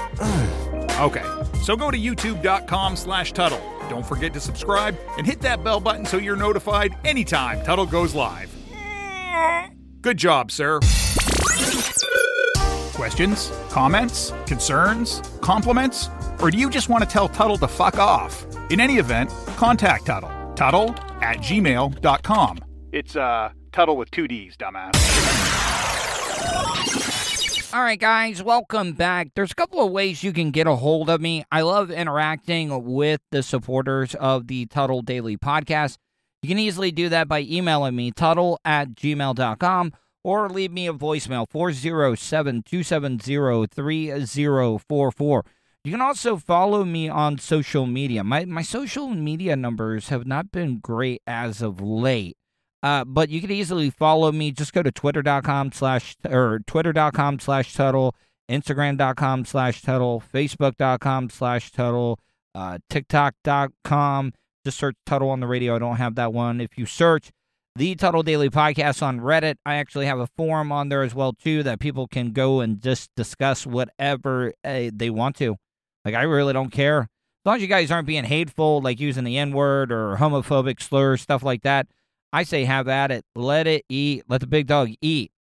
Okay, 1.01 1.25
so 1.63 1.77
go 1.77 1.91
to 1.91 1.99
youtube.com 1.99 2.97
slash 2.97 3.33
Tuddle. 3.33 3.63
Don't 3.89 4.07
forget 4.07 4.33
to 4.35 4.41
subscribe 4.41 4.97
and 5.17 5.27
hit 5.27 5.41
that 5.41 5.65
bell 5.65 5.81
button 5.81 6.05
so 6.05 6.19
you're 6.19 6.37
notified 6.37 6.95
anytime 7.05 7.65
Tuddle 7.65 7.87
goes 7.87 8.15
live. 8.15 8.55
Good 10.03 10.17
job, 10.17 10.51
sir. 10.51 10.81
Questions, 12.95 13.51
comments, 13.71 14.33
concerns, 14.47 15.23
compliments? 15.41 16.09
Or 16.41 16.51
do 16.51 16.59
you 16.59 16.69
just 16.69 16.89
want 16.89 17.03
to 17.03 17.09
tell 17.09 17.29
Tuddle 17.29 17.57
to 17.59 17.69
fuck 17.69 17.99
off? 17.99 18.45
In 18.71 18.79
any 18.79 18.97
event, 18.97 19.31
contact 19.57 20.07
Tuddle. 20.07 20.31
Tuddle 20.55 20.91
at 21.23 21.39
gmail.com. 21.39 22.59
It's, 22.93 23.17
uh, 23.17 23.51
Tuddle 23.73 23.97
with 23.97 24.11
two 24.11 24.29
D's, 24.29 24.57
dumbass. 24.57 24.97
All 27.73 27.83
right, 27.83 28.01
guys, 28.01 28.43
welcome 28.43 28.95
back. 28.95 29.29
There's 29.37 29.53
a 29.53 29.55
couple 29.55 29.85
of 29.87 29.93
ways 29.93 30.25
you 30.25 30.33
can 30.33 30.51
get 30.51 30.67
a 30.67 30.75
hold 30.75 31.09
of 31.09 31.21
me. 31.21 31.45
I 31.53 31.61
love 31.61 31.93
interacting 31.93 32.85
with 32.85 33.21
the 33.31 33.45
supporters 33.45 34.17
of 34.17 34.49
the 34.49 34.67
Tuddle 34.67 35.03
Daily 35.03 35.37
Podcast. 35.37 35.97
You 36.43 36.49
can 36.49 36.59
easily 36.59 36.91
do 36.91 37.09
that 37.11 37.29
by 37.29 37.43
emailing 37.43 37.95
me, 37.95 38.11
tuddle 38.11 38.59
at 38.65 38.95
gmail.com, 38.97 39.93
or 40.25 40.49
leave 40.49 40.73
me 40.73 40.89
a 40.89 40.93
voicemail, 40.93 41.47
407 41.49 42.65
270 42.65 43.67
3044. 43.69 45.45
You 45.85 45.93
can 45.93 46.01
also 46.01 46.37
follow 46.39 46.85
me 46.85 47.09
on 47.09 47.39
social 47.39 47.87
media. 47.87 48.25
My, 48.25 48.45
my 48.47 48.63
social 48.63 49.09
media 49.09 49.55
numbers 49.55 50.09
have 50.09 50.27
not 50.27 50.51
been 50.51 50.79
great 50.79 51.23
as 51.27 51.63
of 51.63 51.81
late. 51.81 52.37
Uh, 52.83 53.05
but 53.05 53.29
you 53.29 53.41
can 53.41 53.51
easily 53.51 53.91
follow 53.91 54.33
me. 54.33 54.53
Just 54.53 54.73
go 54.73 54.83
to 54.83 54.91
twitter.com 54.91 55.73
slash 55.73 56.17
or 56.29 56.61
twitter.com 56.67 57.39
slash 57.39 57.75
Tuddle, 57.75 58.15
Instagram.com 58.51 59.45
slash 59.45 59.83
Tuddle, 59.83 60.23
Facebook.com 60.33 61.31
slash 61.31 61.71
Tuddle, 61.71 62.19
uh, 62.55 62.79
TikTok.com. 62.89 64.33
Just 64.65 64.79
search 64.79 64.97
Tuddle 65.07 65.31
on 65.31 65.41
the 65.41 65.47
radio. 65.47 65.77
I 65.77 65.79
don't 65.79 65.97
have 65.97 66.15
that 66.17 66.33
one. 66.33 66.61
If 66.61 66.79
you 66.79 66.87
search 66.87 67.31
the 67.77 67.95
Tuddle 67.95 68.23
Daily 68.23 68.51
Podcast 68.51 69.03
on 69.03 69.21
Reddit, 69.21 69.57
I 69.65 69.77
actually 69.77 70.07
have 70.07 70.19
a 70.19 70.27
forum 70.27 70.73
on 70.73 70.89
there 70.89 71.03
as 71.03 71.15
well 71.15 71.33
too 71.33 71.63
that 71.63 71.81
people 71.81 72.07
can 72.07 72.33
go 72.33 72.61
and 72.61 72.81
just 72.81 73.11
discuss 73.15 73.67
whatever 73.67 74.53
uh, 74.65 74.91
they 74.93 75.11
want 75.11 75.37
to. 75.37 75.57
Like 76.05 76.15
I 76.15 76.23
really 76.23 76.53
don't 76.53 76.71
care. 76.71 77.03
As 77.03 77.47
long 77.47 77.57
as 77.57 77.63
you 77.63 77.69
guys 77.69 77.91
aren't 77.91 78.07
being 78.07 78.25
hateful, 78.25 78.83
like 78.83 79.01
using 79.01 79.25
the 79.25 79.39
N 79.39 79.53
word 79.53 79.93
or 79.93 80.17
homophobic 80.17 80.83
slurs, 80.83 81.23
stuff 81.23 81.43
like 81.43 81.63
that. 81.63 81.87
I 82.33 82.43
say 82.45 82.65
have 82.65 82.89
at 82.89 83.11
it. 83.11 83.25
Let 83.35 83.67
it 83.67 83.85
eat. 83.89 84.25
Let 84.29 84.41
the 84.41 84.47
big 84.47 84.67
dog 84.67 84.91
eat. 85.01 85.33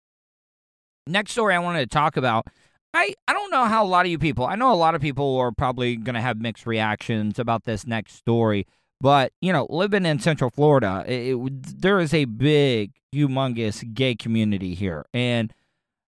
Next 1.08 1.32
story 1.32 1.56
I 1.56 1.60
wanted 1.60 1.90
to 1.90 1.94
talk 1.94 2.18
about. 2.18 2.48
I, 2.94 3.14
I 3.28 3.34
don't 3.34 3.52
know 3.52 3.66
how 3.66 3.84
a 3.84 3.88
lot 3.88 4.06
of 4.06 4.12
you 4.12 4.18
people, 4.18 4.46
I 4.46 4.56
know 4.56 4.72
a 4.72 4.74
lot 4.74 4.96
of 4.96 5.02
people 5.02 5.38
are 5.38 5.52
probably 5.52 5.96
going 5.96 6.16
to 6.16 6.22
have 6.22 6.42
mixed 6.42 6.66
reactions 6.66 7.38
about 7.38 7.66
this 7.66 7.86
next 7.86 8.16
story, 8.16 8.66
but, 9.00 9.32
you 9.42 9.54
know, 9.54 9.68
living 9.70 10.06
in 10.06 10.20
Central 10.20 10.50
Florida, 10.50 11.04
it, 11.08 11.36
it, 11.36 11.82
there 11.82 12.00
is 12.00 12.14
a 12.14 12.26
big, 12.26 12.94
humongous 13.14 13.94
gay 13.94 14.16
community 14.16 14.74
here. 14.74 15.06
And, 15.14 15.54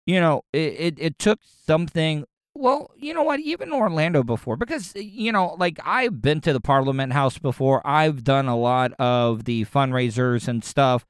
you 0.07 0.21
know, 0.21 0.43
it, 0.53 0.75
it, 0.79 0.95
it 0.99 1.19
took 1.19 1.41
something 1.45 2.25
well, 2.61 2.91
you 2.97 3.15
know 3.15 3.23
what? 3.23 3.41
Even 3.41 3.73
Orlando 3.73 4.23
before, 4.23 4.57
because, 4.57 4.95
you 4.95 5.33
know, 5.33 5.57
like 5.59 5.81
I've 5.85 6.21
been 6.21 6.43
to 6.43 6.53
the 6.53 6.61
Parliament 6.61 7.15
House 7.15 7.39
before. 7.39 7.81
I've 7.87 8.23
done 8.23 8.49
a 8.49 8.57
lot 8.57 8.93
of 8.99 9.45
the 9.45 9.65
fundraisers 9.65 10.47
and 10.47 10.63
stuff 10.63 11.07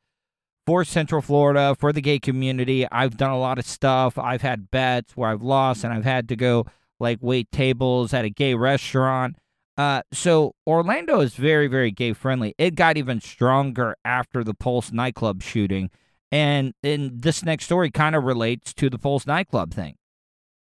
for 0.64 0.85
Central 0.85 1.21
Florida, 1.21 1.75
for 1.76 1.92
the 1.92 2.00
gay 2.00 2.21
community. 2.21 2.87
I've 2.92 3.16
done 3.16 3.33
a 3.33 3.38
lot 3.38 3.59
of 3.59 3.66
stuff. 3.66 4.16
I've 4.16 4.42
had 4.42 4.71
bets 4.71 5.16
where 5.16 5.30
I've 5.30 5.42
lost 5.42 5.83
and 5.83 5.92
I've 5.92 6.04
had 6.04 6.28
to 6.28 6.37
go 6.37 6.66
like 7.00 7.19
wait 7.21 7.50
tables 7.50 8.14
at 8.14 8.25
a 8.25 8.30
gay 8.30 8.54
restaurant. 8.54 9.37
Uh, 9.76 10.02
so 10.12 10.54
Orlando 10.69 11.19
is 11.21 11.35
very, 11.35 11.66
very 11.66 11.90
gay 11.90 12.12
friendly. 12.12 12.54
It 12.59 12.76
got 12.76 12.97
even 12.97 13.21
stronger 13.21 13.97
after 14.04 14.45
the 14.45 14.54
Pulse 14.54 14.92
nightclub 14.92 15.42
shooting. 15.42 15.90
And, 16.30 16.75
and 16.85 17.23
this 17.23 17.45
next 17.45 17.64
story 17.64 17.90
kind 17.90 18.14
of 18.14 18.23
relates 18.23 18.73
to 18.75 18.88
the 18.88 18.99
Pulse 18.99 19.26
nightclub 19.26 19.75
thing 19.75 19.97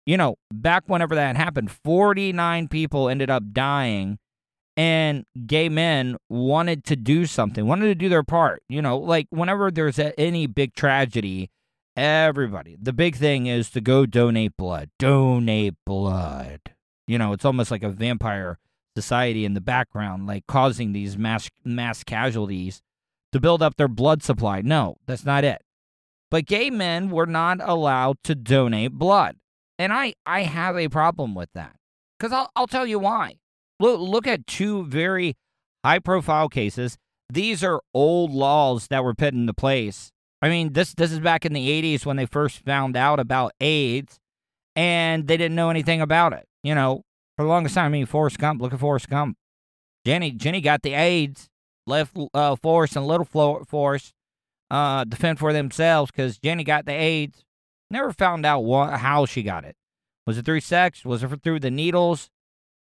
you 0.05 0.17
know, 0.17 0.35
back 0.51 0.83
whenever 0.87 1.15
that 1.15 1.35
happened, 1.35 1.71
49 1.71 2.67
people 2.67 3.09
ended 3.09 3.29
up 3.29 3.43
dying 3.51 4.17
and 4.77 5.25
gay 5.45 5.67
men 5.67 6.15
wanted 6.29 6.85
to 6.85 6.95
do 6.95 7.25
something, 7.25 7.67
wanted 7.67 7.87
to 7.87 7.95
do 7.95 8.09
their 8.09 8.23
part. 8.23 8.63
You 8.69 8.81
know, 8.81 8.97
like 8.97 9.27
whenever 9.29 9.71
there's 9.71 9.99
a, 9.99 10.17
any 10.19 10.47
big 10.47 10.73
tragedy, 10.73 11.49
everybody, 11.97 12.77
the 12.81 12.93
big 12.93 13.17
thing 13.17 13.47
is 13.47 13.69
to 13.71 13.81
go 13.81 14.05
donate 14.05 14.55
blood. 14.57 14.89
Donate 14.97 15.75
blood. 15.85 16.61
You 17.07 17.17
know, 17.17 17.33
it's 17.33 17.43
almost 17.43 17.71
like 17.71 17.83
a 17.83 17.89
vampire 17.89 18.57
society 18.95 19.45
in 19.45 19.53
the 19.53 19.61
background, 19.61 20.27
like 20.27 20.47
causing 20.47 20.93
these 20.93 21.17
mass 21.17 21.49
mass 21.65 22.03
casualties 22.03 22.81
to 23.31 23.39
build 23.39 23.61
up 23.61 23.75
their 23.75 23.87
blood 23.87 24.23
supply. 24.23 24.61
No, 24.61 24.95
that's 25.05 25.25
not 25.25 25.43
it. 25.43 25.61
But 26.31 26.45
gay 26.45 26.69
men 26.69 27.09
were 27.09 27.25
not 27.25 27.59
allowed 27.61 28.17
to 28.23 28.35
donate 28.35 28.93
blood. 28.93 29.35
And 29.79 29.93
I, 29.93 30.13
I 30.25 30.43
have 30.43 30.77
a 30.77 30.89
problem 30.89 31.33
with 31.33 31.49
that. 31.53 31.75
Because 32.19 32.33
I'll, 32.33 32.51
I'll 32.55 32.67
tell 32.67 32.85
you 32.85 32.99
why. 32.99 33.39
Look, 33.79 34.01
look 34.01 34.27
at 34.27 34.45
two 34.45 34.83
very 34.85 35.37
high 35.85 35.99
profile 35.99 36.49
cases. 36.49 36.97
These 37.31 37.63
are 37.63 37.81
old 37.93 38.31
laws 38.31 38.87
that 38.87 39.03
were 39.03 39.13
put 39.13 39.33
into 39.33 39.53
place. 39.53 40.11
I 40.41 40.49
mean, 40.49 40.73
this 40.73 40.93
this 40.93 41.11
is 41.11 41.19
back 41.19 41.45
in 41.45 41.53
the 41.53 41.69
80s 41.97 42.05
when 42.05 42.17
they 42.17 42.25
first 42.25 42.59
found 42.59 42.95
out 42.95 43.19
about 43.19 43.53
AIDS 43.59 44.19
and 44.75 45.27
they 45.27 45.37
didn't 45.37 45.55
know 45.55 45.69
anything 45.69 46.01
about 46.01 46.33
it. 46.33 46.45
You 46.63 46.75
know, 46.75 47.03
for 47.37 47.43
the 47.43 47.49
longest 47.49 47.75
time, 47.75 47.85
I 47.85 47.89
mean, 47.89 48.05
Forrest 48.05 48.37
Gump, 48.37 48.61
look 48.61 48.73
at 48.73 48.79
Forrest 48.79 49.09
Gump. 49.09 49.37
Jenny, 50.05 50.31
Jenny 50.31 50.61
got 50.61 50.81
the 50.81 50.93
AIDS, 50.93 51.49
left 51.87 52.17
uh, 52.33 52.55
Forrest 52.55 52.95
and 52.95 53.05
Little 53.05 53.25
Forrest 53.65 54.13
uh, 54.71 55.03
defend 55.03 55.39
for 55.39 55.51
themselves 55.53 56.11
because 56.11 56.37
Jenny 56.37 56.63
got 56.63 56.85
the 56.85 56.93
AIDS. 56.93 57.43
Never 57.91 58.11
found 58.13 58.45
out 58.45 58.61
what, 58.61 58.99
how 58.99 59.25
she 59.25 59.43
got 59.43 59.65
it. 59.65 59.75
Was 60.27 60.37
it 60.37 60.45
through 60.45 60.61
sex? 60.61 61.03
Was 61.03 61.23
it 61.23 61.43
through 61.43 61.59
the 61.59 61.71
needles? 61.71 62.29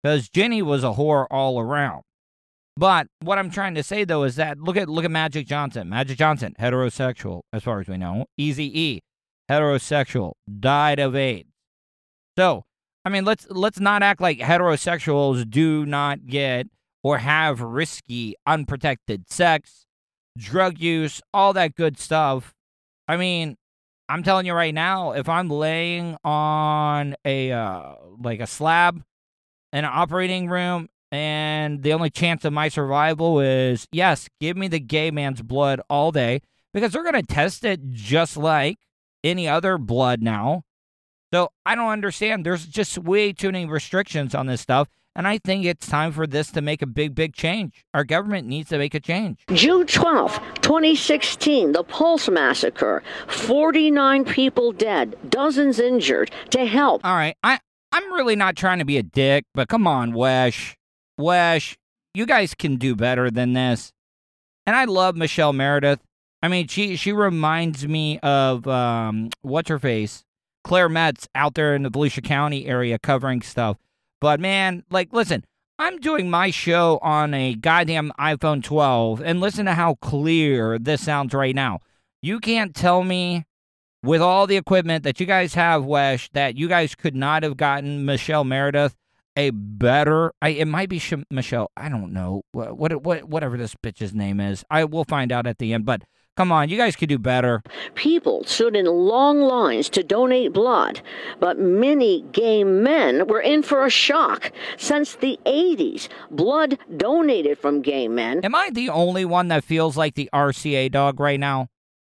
Because 0.04 0.30
Jenny 0.30 0.62
was 0.62 0.84
a 0.84 0.94
whore 0.94 1.26
all 1.30 1.60
around. 1.60 2.04
But 2.76 3.08
what 3.22 3.38
I'm 3.38 3.50
trying 3.50 3.76
to 3.76 3.84
say 3.84 4.06
though 4.06 4.24
is 4.24 4.38
that 4.38 4.58
look 4.58 4.78
at 4.78 4.88
look 4.88 5.04
at 5.04 5.12
Magic 5.12 5.46
Johnson. 5.46 5.90
Magic 5.90 6.18
Johnson, 6.18 6.56
heterosexual, 6.60 7.42
as 7.52 7.64
far 7.64 7.82
as 7.82 7.88
we 7.88 7.98
know. 7.98 8.26
Easy 8.38 8.80
E, 8.80 9.02
heterosexual, 9.52 10.34
died 10.60 11.00
of 11.00 11.14
AIDS. 11.14 11.50
So, 12.38 12.64
I 13.04 13.10
mean, 13.10 13.26
let's 13.26 13.48
let's 13.50 13.82
not 13.82 14.02
act 14.02 14.22
like 14.22 14.40
heterosexuals 14.40 15.50
do 15.50 15.86
not 15.86 16.26
get 16.26 16.68
or 17.04 17.18
have 17.18 17.60
risky, 17.60 18.36
unprotected 18.46 19.30
sex, 19.30 19.86
drug 20.38 20.80
use, 20.80 21.22
all 21.34 21.52
that 21.54 21.76
good 21.76 22.00
stuff. 22.00 22.54
I 23.10 23.18
mean, 23.18 23.58
I'm 24.10 24.24
telling 24.24 24.48
you 24.48 24.54
right 24.54 24.74
now, 24.74 25.12
if 25.12 25.30
I'm 25.30 25.50
laying 25.50 26.18
on 26.24 27.16
a 27.24 27.52
uh, 27.52 27.94
like 28.20 28.40
a 28.40 28.48
slab 28.48 29.04
in 29.72 29.80
an 29.80 29.86
operating 29.86 30.50
room 30.50 30.90
and 31.12 31.84
the 31.84 31.94
only 31.94 32.10
chance 32.10 32.44
of 32.44 32.52
my 32.52 32.70
survival 32.70 33.40
is 33.40 33.88
yes, 33.92 34.28
give 34.42 34.58
me 34.58 34.68
the 34.68 34.80
gay 34.80 35.12
man's 35.12 35.44
blood 35.44 35.80
all 35.92 36.12
day 36.12 36.42
because 36.74 36.92
they're 36.92 37.04
going 37.04 37.22
to 37.22 37.24
test 37.24 37.64
it 37.64 37.92
just 37.92 38.36
like 38.36 38.80
any 39.24 39.48
other 39.48 39.78
blood 39.78 40.24
now. 40.24 40.64
So 41.32 41.52
I 41.64 41.76
don't 41.76 41.90
understand. 41.90 42.44
There's 42.44 42.66
just 42.66 42.98
way 42.98 43.32
too 43.32 43.52
many 43.52 43.68
restrictions 43.68 44.34
on 44.34 44.48
this 44.48 44.62
stuff. 44.62 44.88
And 45.16 45.28
I 45.28 45.38
think 45.38 45.66
it's 45.66 45.88
time 45.88 46.12
for 46.12 46.26
this 46.28 46.52
to 46.52 46.62
make 46.62 46.82
a 46.82 46.88
big, 46.88 47.14
big 47.16 47.34
change. 47.34 47.84
Our 47.94 48.04
government 48.04 48.48
needs 48.48 48.70
to 48.70 48.78
make 48.78 48.94
a 48.94 49.00
change. 49.00 49.40
June 49.54 49.86
12, 49.86 50.40
2016, 50.62 51.72
the 51.74 51.84
Pulse 51.84 52.30
Massacre. 52.30 53.04
49 53.28 54.24
people 54.26 54.72
dead, 54.72 55.18
dozens 55.30 55.80
injured. 55.80 56.32
To 56.52 56.66
help. 56.66 57.04
All 57.04 57.16
right. 57.16 57.36
I, 57.44 57.60
I'm 57.92 58.14
really 58.14 58.36
not 58.36 58.56
trying 58.56 58.80
to 58.80 58.86
be 58.86 58.98
a 58.98 59.04
dick, 59.04 59.46
but 59.54 59.68
come 59.68 59.88
on, 59.88 60.14
WESH. 60.14 60.78
WESH, 61.18 61.78
you 62.14 62.26
guys 62.26 62.54
can 62.54 62.78
do 62.78 62.96
better 62.96 63.30
than 63.30 63.54
this. 63.54 63.92
And 64.66 64.76
I 64.76 64.86
love 64.86 65.16
Michelle 65.16 65.54
Meredith. 65.54 66.00
I 66.42 66.48
mean, 66.48 66.68
she 66.68 66.96
she 66.96 67.12
reminds 67.12 67.88
me 67.88 68.20
of 68.20 68.68
um, 68.68 69.30
what's 69.42 69.68
her 69.70 69.80
face, 69.80 70.24
Claire 70.64 70.88
Metz 70.88 71.28
out 71.36 71.56
there 71.56 71.76
in 71.76 71.84
the 71.84 71.92
Volusia 71.92 72.24
County 72.24 72.66
area 72.66 72.98
covering 73.00 73.42
stuff. 73.42 73.78
But 74.22 74.40
man, 74.40 74.84
like, 74.90 75.14
listen, 75.14 75.46
I'm 75.78 75.98
doing 76.00 76.30
my 76.30 76.52
show 76.52 77.00
on 77.02 77.34
a 77.34 77.56
goddamn 77.56 78.12
iPhone 78.20 78.64
12, 78.64 79.22
and 79.22 79.40
listen 79.40 79.66
to 79.66 79.74
how 79.74 79.96
clear 79.96 80.78
this 80.78 81.02
sounds 81.02 81.34
right 81.34 81.56
now. 81.56 81.80
You 82.22 82.40
can't 82.40 82.76
tell 82.76 83.04
me 83.04 83.46
with 84.04 84.22
all 84.22 84.46
the 84.46 84.58
equipment 84.58 85.04
that 85.04 85.20
you 85.20 85.26
guys 85.26 85.54
have, 85.54 85.86
WESH, 85.86 86.30
that 86.34 86.58
you 86.58 86.68
guys 86.68 86.96
could 86.96 87.16
not 87.16 87.44
have 87.44 87.58
gotten 87.58 88.06
Michelle 88.06 88.44
Meredith 88.44 88.96
a 89.38 89.52
better. 89.52 90.34
I 90.42 90.50
it 90.50 90.68
might 90.68 90.90
be 90.90 91.00
Sh- 91.00 91.14
Michelle. 91.32 91.72
I 91.78 91.88
don't 91.88 92.12
know 92.12 92.44
what 92.52 92.76
what 92.78 93.24
whatever 93.30 93.58
this 93.58 93.76
bitch's 93.76 94.14
name 94.14 94.40
is. 94.42 94.66
I 94.70 94.84
will 94.84 95.06
find 95.06 95.32
out 95.32 95.48
at 95.48 95.60
the 95.60 95.74
end, 95.74 95.86
but 95.86 96.04
Come 96.40 96.54
on, 96.54 96.70
you 96.70 96.78
guys 96.78 96.96
could 96.96 97.10
do 97.10 97.20
better. 97.20 97.62
People 97.96 98.46
stood 98.46 98.74
in 98.74 98.86
long 98.86 99.42
lines 99.42 99.90
to 99.90 100.02
donate 100.02 100.54
blood, 100.54 101.02
but 101.38 101.60
many 101.60 102.22
gay 102.32 102.64
men 102.64 103.28
were 103.28 103.42
in 103.42 103.62
for 103.62 103.86
a 103.86 103.90
shock. 103.90 104.54
Since 104.78 105.16
the 105.16 105.38
80s, 105.46 106.08
blood 106.32 106.78
donated 106.96 107.58
from 107.58 107.82
gay 107.82 108.08
men. 108.08 108.40
Am 108.46 108.56
I 108.56 108.70
the 108.72 108.88
only 108.88 109.26
one 109.26 109.50
that 109.50 109.66
feels 109.66 109.98
like 109.98 110.16
the 110.16 110.30
RCA 110.34 110.90
dog 110.94 111.20
right 111.20 111.42
now? 111.42 111.68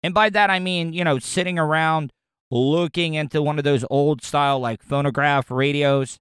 And 0.03 0.13
by 0.13 0.29
that, 0.29 0.51
I 0.51 0.59
mean, 0.59 0.93
you 0.93 1.03
know, 1.03 1.17
sitting 1.17 1.57
around 1.57 2.13
looking 2.51 3.15
into 3.15 3.41
one 3.41 3.57
of 3.57 3.63
those 3.63 3.83
old 3.89 4.23
style, 4.23 4.59
like 4.59 4.83
phonograph 4.83 5.49
radios. 5.49 6.19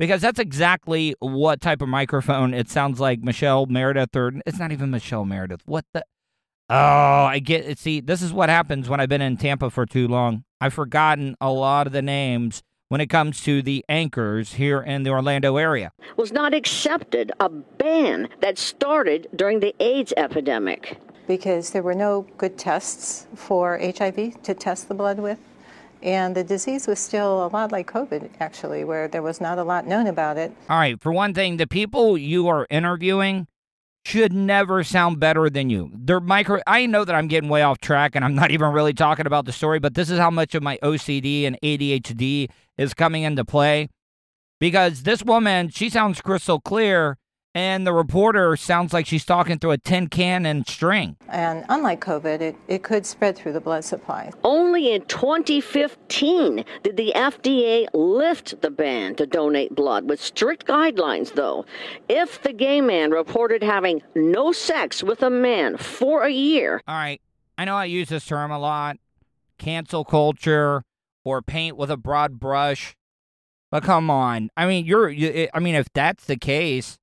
Because 0.00 0.20
that's 0.20 0.40
exactly 0.40 1.14
what 1.20 1.60
type 1.60 1.80
of 1.80 1.88
microphone 1.88 2.54
it 2.54 2.68
sounds 2.68 2.98
like 2.98 3.20
Michelle 3.20 3.66
Meredith, 3.66 4.16
or 4.16 4.32
it's 4.44 4.58
not 4.58 4.72
even 4.72 4.90
Michelle 4.90 5.24
Meredith. 5.24 5.62
What 5.64 5.84
the? 5.94 6.04
Oh, 6.68 7.24
I 7.24 7.38
get 7.38 7.64
it. 7.64 7.78
See, 7.78 8.00
this 8.00 8.22
is 8.22 8.32
what 8.32 8.48
happens 8.48 8.88
when 8.88 8.98
I've 9.00 9.08
been 9.08 9.22
in 9.22 9.36
Tampa 9.36 9.70
for 9.70 9.86
too 9.86 10.08
long. 10.08 10.44
I've 10.60 10.74
forgotten 10.74 11.36
a 11.40 11.50
lot 11.50 11.86
of 11.86 11.92
the 11.92 12.02
names 12.02 12.62
when 12.88 13.00
it 13.00 13.06
comes 13.06 13.40
to 13.42 13.62
the 13.62 13.84
anchors 13.88 14.54
here 14.54 14.80
in 14.80 15.04
the 15.04 15.10
Orlando 15.10 15.56
area. 15.56 15.92
Was 16.16 16.32
not 16.32 16.54
accepted 16.54 17.30
a 17.38 17.48
ban 17.48 18.28
that 18.40 18.58
started 18.58 19.28
during 19.34 19.60
the 19.60 19.74
AIDS 19.80 20.12
epidemic. 20.16 20.98
Because 21.28 21.70
there 21.70 21.82
were 21.82 21.94
no 21.94 22.26
good 22.36 22.56
tests 22.56 23.26
for 23.34 23.78
HIV 23.78 24.42
to 24.42 24.54
test 24.54 24.88
the 24.88 24.94
blood 24.94 25.18
with. 25.18 25.40
And 26.02 26.36
the 26.36 26.44
disease 26.44 26.86
was 26.86 27.00
still 27.00 27.44
a 27.44 27.48
lot 27.48 27.72
like 27.72 27.90
COVID, 27.90 28.30
actually, 28.38 28.84
where 28.84 29.08
there 29.08 29.22
was 29.22 29.40
not 29.40 29.58
a 29.58 29.64
lot 29.64 29.86
known 29.86 30.06
about 30.06 30.36
it. 30.36 30.52
All 30.68 30.78
right, 30.78 31.00
for 31.00 31.12
one 31.12 31.34
thing, 31.34 31.56
the 31.56 31.66
people 31.66 32.16
you 32.16 32.46
are 32.46 32.66
interviewing 32.70 33.48
should 34.06 34.32
never 34.32 34.84
sound 34.84 35.18
better 35.18 35.50
than 35.50 35.68
you. 35.68 35.90
They're 35.92 36.20
micro. 36.20 36.60
I 36.64 36.86
know 36.86 37.04
that 37.04 37.16
I'm 37.16 37.26
getting 37.26 37.50
way 37.50 37.62
off 37.62 37.80
track 37.80 38.14
and 38.14 38.24
I'm 38.24 38.36
not 38.36 38.52
even 38.52 38.70
really 38.70 38.94
talking 38.94 39.26
about 39.26 39.46
the 39.46 39.52
story, 39.52 39.80
but 39.80 39.94
this 39.94 40.10
is 40.10 40.18
how 40.20 40.30
much 40.30 40.54
of 40.54 40.62
my 40.62 40.78
OCD 40.80 41.44
and 41.44 41.58
ADHD 41.60 42.48
is 42.78 42.94
coming 42.94 43.24
into 43.24 43.44
play. 43.44 43.88
Because 44.60 45.02
this 45.02 45.24
woman, 45.24 45.70
she 45.70 45.90
sounds 45.90 46.20
crystal 46.20 46.60
clear, 46.60 47.18
and 47.56 47.86
the 47.86 47.92
reporter 47.94 48.54
sounds 48.54 48.92
like 48.92 49.06
she's 49.06 49.24
talking 49.24 49.58
through 49.58 49.70
a 49.70 49.78
tin 49.78 50.08
can 50.08 50.44
and 50.44 50.68
string. 50.68 51.16
And 51.30 51.64
unlike 51.70 52.02
COVID, 52.02 52.42
it, 52.42 52.56
it 52.68 52.82
could 52.82 53.06
spread 53.06 53.34
through 53.34 53.54
the 53.54 53.62
blood 53.62 53.82
supply. 53.82 54.30
Only 54.44 54.92
in 54.92 55.06
2015 55.06 56.66
did 56.82 56.96
the 56.98 57.14
FDA 57.16 57.86
lift 57.94 58.60
the 58.60 58.70
ban 58.70 59.14
to 59.14 59.26
donate 59.26 59.74
blood 59.74 60.06
with 60.06 60.20
strict 60.20 60.66
guidelines, 60.66 61.32
though. 61.32 61.64
If 62.10 62.42
the 62.42 62.52
gay 62.52 62.82
man 62.82 63.10
reported 63.10 63.62
having 63.62 64.02
no 64.14 64.52
sex 64.52 65.02
with 65.02 65.22
a 65.22 65.30
man 65.30 65.78
for 65.78 66.24
a 66.24 66.30
year. 66.30 66.82
All 66.86 66.94
right. 66.94 67.22
I 67.56 67.64
know 67.64 67.76
I 67.76 67.86
use 67.86 68.10
this 68.10 68.26
term 68.26 68.50
a 68.50 68.58
lot 68.58 68.98
cancel 69.58 70.04
culture 70.04 70.82
or 71.24 71.40
paint 71.40 71.78
with 71.78 71.90
a 71.90 71.96
broad 71.96 72.38
brush. 72.38 72.94
But 73.70 73.82
come 73.82 74.10
on. 74.10 74.50
I 74.58 74.66
mean, 74.66 74.84
you're, 74.84 75.10
I 75.10 75.58
mean, 75.58 75.74
if 75.74 75.90
that's 75.94 76.26
the 76.26 76.36
case, 76.36 76.98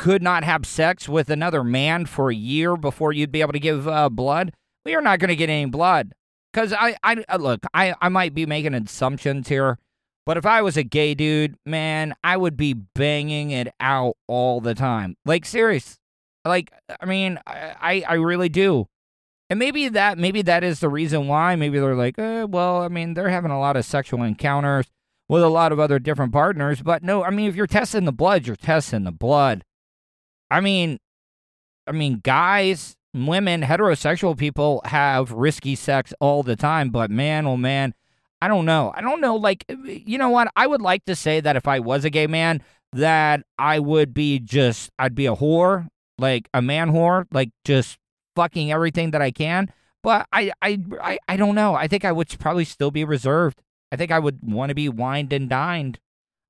could 0.00 0.22
not 0.22 0.44
have 0.44 0.64
sex 0.64 1.10
with 1.10 1.28
another 1.28 1.62
man 1.62 2.06
for 2.06 2.30
a 2.30 2.34
year 2.34 2.74
before 2.74 3.12
you'd 3.12 3.30
be 3.30 3.42
able 3.42 3.52
to 3.52 3.60
give 3.60 3.86
uh, 3.86 4.08
blood, 4.08 4.50
we 4.82 4.94
are 4.94 5.02
not 5.02 5.18
going 5.18 5.28
to 5.28 5.36
get 5.36 5.50
any 5.50 5.66
blood. 5.66 6.14
Because 6.50 6.72
I, 6.72 6.96
I 7.02 7.22
uh, 7.28 7.36
look, 7.36 7.66
I, 7.74 7.94
I 8.00 8.08
might 8.08 8.32
be 8.32 8.46
making 8.46 8.72
assumptions 8.72 9.48
here, 9.48 9.76
but 10.24 10.38
if 10.38 10.46
I 10.46 10.62
was 10.62 10.78
a 10.78 10.84
gay 10.84 11.12
dude, 11.12 11.54
man, 11.66 12.14
I 12.24 12.38
would 12.38 12.56
be 12.56 12.72
banging 12.72 13.50
it 13.50 13.68
out 13.78 14.16
all 14.26 14.62
the 14.62 14.74
time. 14.74 15.18
Like 15.26 15.44
serious, 15.44 15.98
like 16.46 16.72
I 16.98 17.04
mean, 17.04 17.38
I, 17.46 18.02
I 18.08 18.14
really 18.14 18.48
do. 18.48 18.86
And 19.50 19.58
maybe 19.58 19.86
that, 19.90 20.16
maybe 20.16 20.40
that 20.40 20.64
is 20.64 20.80
the 20.80 20.88
reason 20.88 21.28
why. 21.28 21.56
Maybe 21.56 21.78
they're 21.78 21.94
like, 21.94 22.18
eh, 22.18 22.44
well, 22.44 22.80
I 22.80 22.88
mean, 22.88 23.12
they're 23.12 23.28
having 23.28 23.50
a 23.50 23.60
lot 23.60 23.76
of 23.76 23.84
sexual 23.84 24.22
encounters 24.22 24.86
with 25.28 25.42
a 25.42 25.48
lot 25.48 25.72
of 25.72 25.78
other 25.78 25.98
different 25.98 26.32
partners. 26.32 26.80
But 26.80 27.02
no, 27.02 27.22
I 27.22 27.28
mean, 27.28 27.50
if 27.50 27.54
you're 27.54 27.66
testing 27.66 28.06
the 28.06 28.12
blood, 28.12 28.46
you're 28.46 28.56
testing 28.56 29.04
the 29.04 29.12
blood. 29.12 29.62
I 30.50 30.60
mean, 30.60 30.98
I 31.86 31.92
mean, 31.92 32.20
guys, 32.22 32.96
women, 33.14 33.62
heterosexual 33.62 34.36
people 34.36 34.82
have 34.84 35.32
risky 35.32 35.74
sex 35.74 36.12
all 36.20 36.42
the 36.42 36.56
time, 36.56 36.90
but 36.90 37.10
man, 37.10 37.46
oh 37.46 37.56
man, 37.56 37.94
I 38.42 38.48
don't 38.48 38.64
know. 38.64 38.92
I 38.94 39.00
don't 39.00 39.20
know. 39.20 39.36
Like, 39.36 39.64
you 39.68 40.18
know 40.18 40.30
what? 40.30 40.48
I 40.56 40.66
would 40.66 40.80
like 40.82 41.04
to 41.06 41.16
say 41.16 41.40
that 41.40 41.56
if 41.56 41.68
I 41.68 41.80
was 41.80 42.04
a 42.04 42.10
gay 42.10 42.26
man, 42.26 42.62
that 42.92 43.42
I 43.58 43.78
would 43.78 44.14
be 44.14 44.38
just, 44.38 44.90
I'd 44.98 45.14
be 45.14 45.26
a 45.26 45.36
whore, 45.36 45.88
like 46.18 46.48
a 46.54 46.62
man 46.62 46.90
whore, 46.90 47.26
like 47.32 47.50
just 47.64 47.98
fucking 48.36 48.72
everything 48.72 49.10
that 49.12 49.22
I 49.22 49.30
can. 49.30 49.72
But 50.02 50.26
I, 50.32 50.52
I, 50.62 50.78
I, 51.00 51.18
I 51.28 51.36
don't 51.36 51.54
know. 51.54 51.74
I 51.74 51.86
think 51.86 52.04
I 52.04 52.12
would 52.12 52.34
probably 52.38 52.64
still 52.64 52.90
be 52.90 53.04
reserved. 53.04 53.60
I 53.92 53.96
think 53.96 54.10
I 54.10 54.18
would 54.18 54.38
want 54.42 54.70
to 54.70 54.74
be 54.74 54.88
wined 54.88 55.32
and 55.32 55.48
dined. 55.48 55.98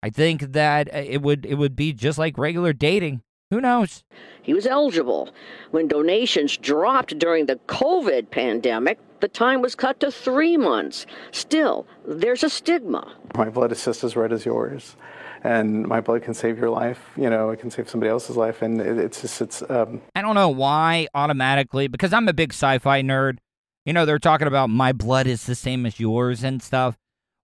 I 0.03 0.11
think 0.11 0.53
that 0.53 0.95
uh, 0.95 0.99
it 0.99 1.23
would 1.23 1.45
it 1.45 1.57
would 1.57 1.77
be 1.77 1.93
just 1.93 2.19
like 2.19 2.39
regular 2.39 2.73
dating. 2.73 3.23
Who 3.51 3.61
knows? 3.61 4.05
He 4.43 4.55
was 4.55 4.67
eligible. 4.67 5.31
When 5.73 5.89
donations 5.89 6.57
dropped 6.57 7.19
during 7.19 7.47
the 7.47 7.57
COVID 7.67 8.31
pandemic, 8.31 8.99
the 9.21 9.29
time 9.29 9.61
was 9.61 9.75
cut 9.75 9.99
to 10.01 10.11
three 10.13 10.57
months. 10.57 11.05
Still, 11.33 11.87
there's 12.07 12.45
a 12.45 12.49
stigma. 12.49 13.17
My 13.35 13.51
blood 13.51 13.73
is 13.73 13.85
just 13.85 14.05
as 14.05 14.17
red 14.17 14.33
as 14.33 14.47
yours, 14.47 14.97
and 15.43 15.87
my 15.87 16.01
blood 16.01 16.23
can 16.23 16.33
save 16.33 16.59
your 16.59 16.71
life. 16.71 17.11
You 17.17 17.29
know, 17.29 17.51
it 17.51 17.59
can 17.59 17.71
save 17.71 17.89
somebody 17.89 18.09
else's 18.09 18.37
life, 18.37 18.63
and 18.63 18.81
it, 18.81 18.99
it's 18.99 19.21
just 19.21 19.43
it's. 19.43 19.63
Um, 19.69 20.01
I 20.15 20.23
don't 20.23 20.37
know 20.37 20.49
why 20.49 21.09
automatically 21.15 21.89
because 21.89 22.13
I'm 22.13 22.29
a 22.29 22.33
big 22.33 22.53
sci-fi 22.53 23.03
nerd. 23.03 23.39
You 23.85 23.93
know, 23.93 24.07
they're 24.07 24.19
talking 24.19 24.47
about 24.47 24.71
my 24.71 24.93
blood 24.93 25.27
is 25.27 25.47
the 25.47 25.55
same 25.55 25.87
as 25.87 25.99
yours 25.99 26.45
and 26.45 26.63
stuff. 26.63 26.97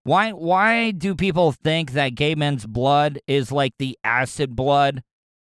Why 0.04 0.32
why 0.32 0.91
do 0.91 1.15
people 1.15 1.52
think 1.52 1.94
that 1.94 2.10
gay 2.10 2.36
men's 2.36 2.68
blood 2.68 3.20
is 3.28 3.52
like 3.52 3.74
the 3.80 3.98
acid 4.04 4.56
blood 4.56 5.02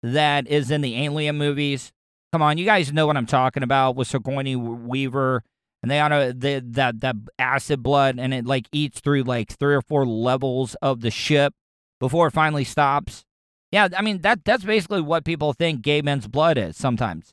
that 0.04 0.46
is 0.46 0.70
in 0.70 0.82
the 0.82 1.02
Alien 1.02 1.36
movies? 1.36 1.92
Come 2.32 2.42
on, 2.42 2.58
you 2.58 2.64
guys 2.64 2.92
know 2.92 3.06
what 3.06 3.16
I'm 3.16 3.26
talking 3.26 3.62
about 3.62 3.96
with 3.96 4.08
Sigourney 4.08 4.54
Weaver, 4.54 5.42
and 5.82 5.90
they 5.90 5.98
on 5.98 6.12
a 6.12 6.32
the, 6.32 6.62
that 6.72 7.00
that 7.00 7.16
acid 7.38 7.82
blood, 7.82 8.18
and 8.18 8.34
it 8.34 8.44
like 8.44 8.66
eats 8.72 9.00
through 9.00 9.22
like 9.22 9.56
three 9.56 9.74
or 9.74 9.82
four 9.82 10.06
levels 10.06 10.74
of 10.82 11.00
the 11.00 11.10
ship 11.10 11.54
before 12.00 12.26
it 12.26 12.32
finally 12.32 12.64
stops. 12.64 13.24
Yeah, 13.72 13.88
I 13.96 14.02
mean 14.02 14.20
that 14.22 14.44
that's 14.44 14.64
basically 14.64 15.00
what 15.00 15.24
people 15.24 15.52
think 15.52 15.82
gay 15.82 16.02
men's 16.02 16.28
blood 16.28 16.58
is 16.58 16.76
sometimes. 16.76 17.32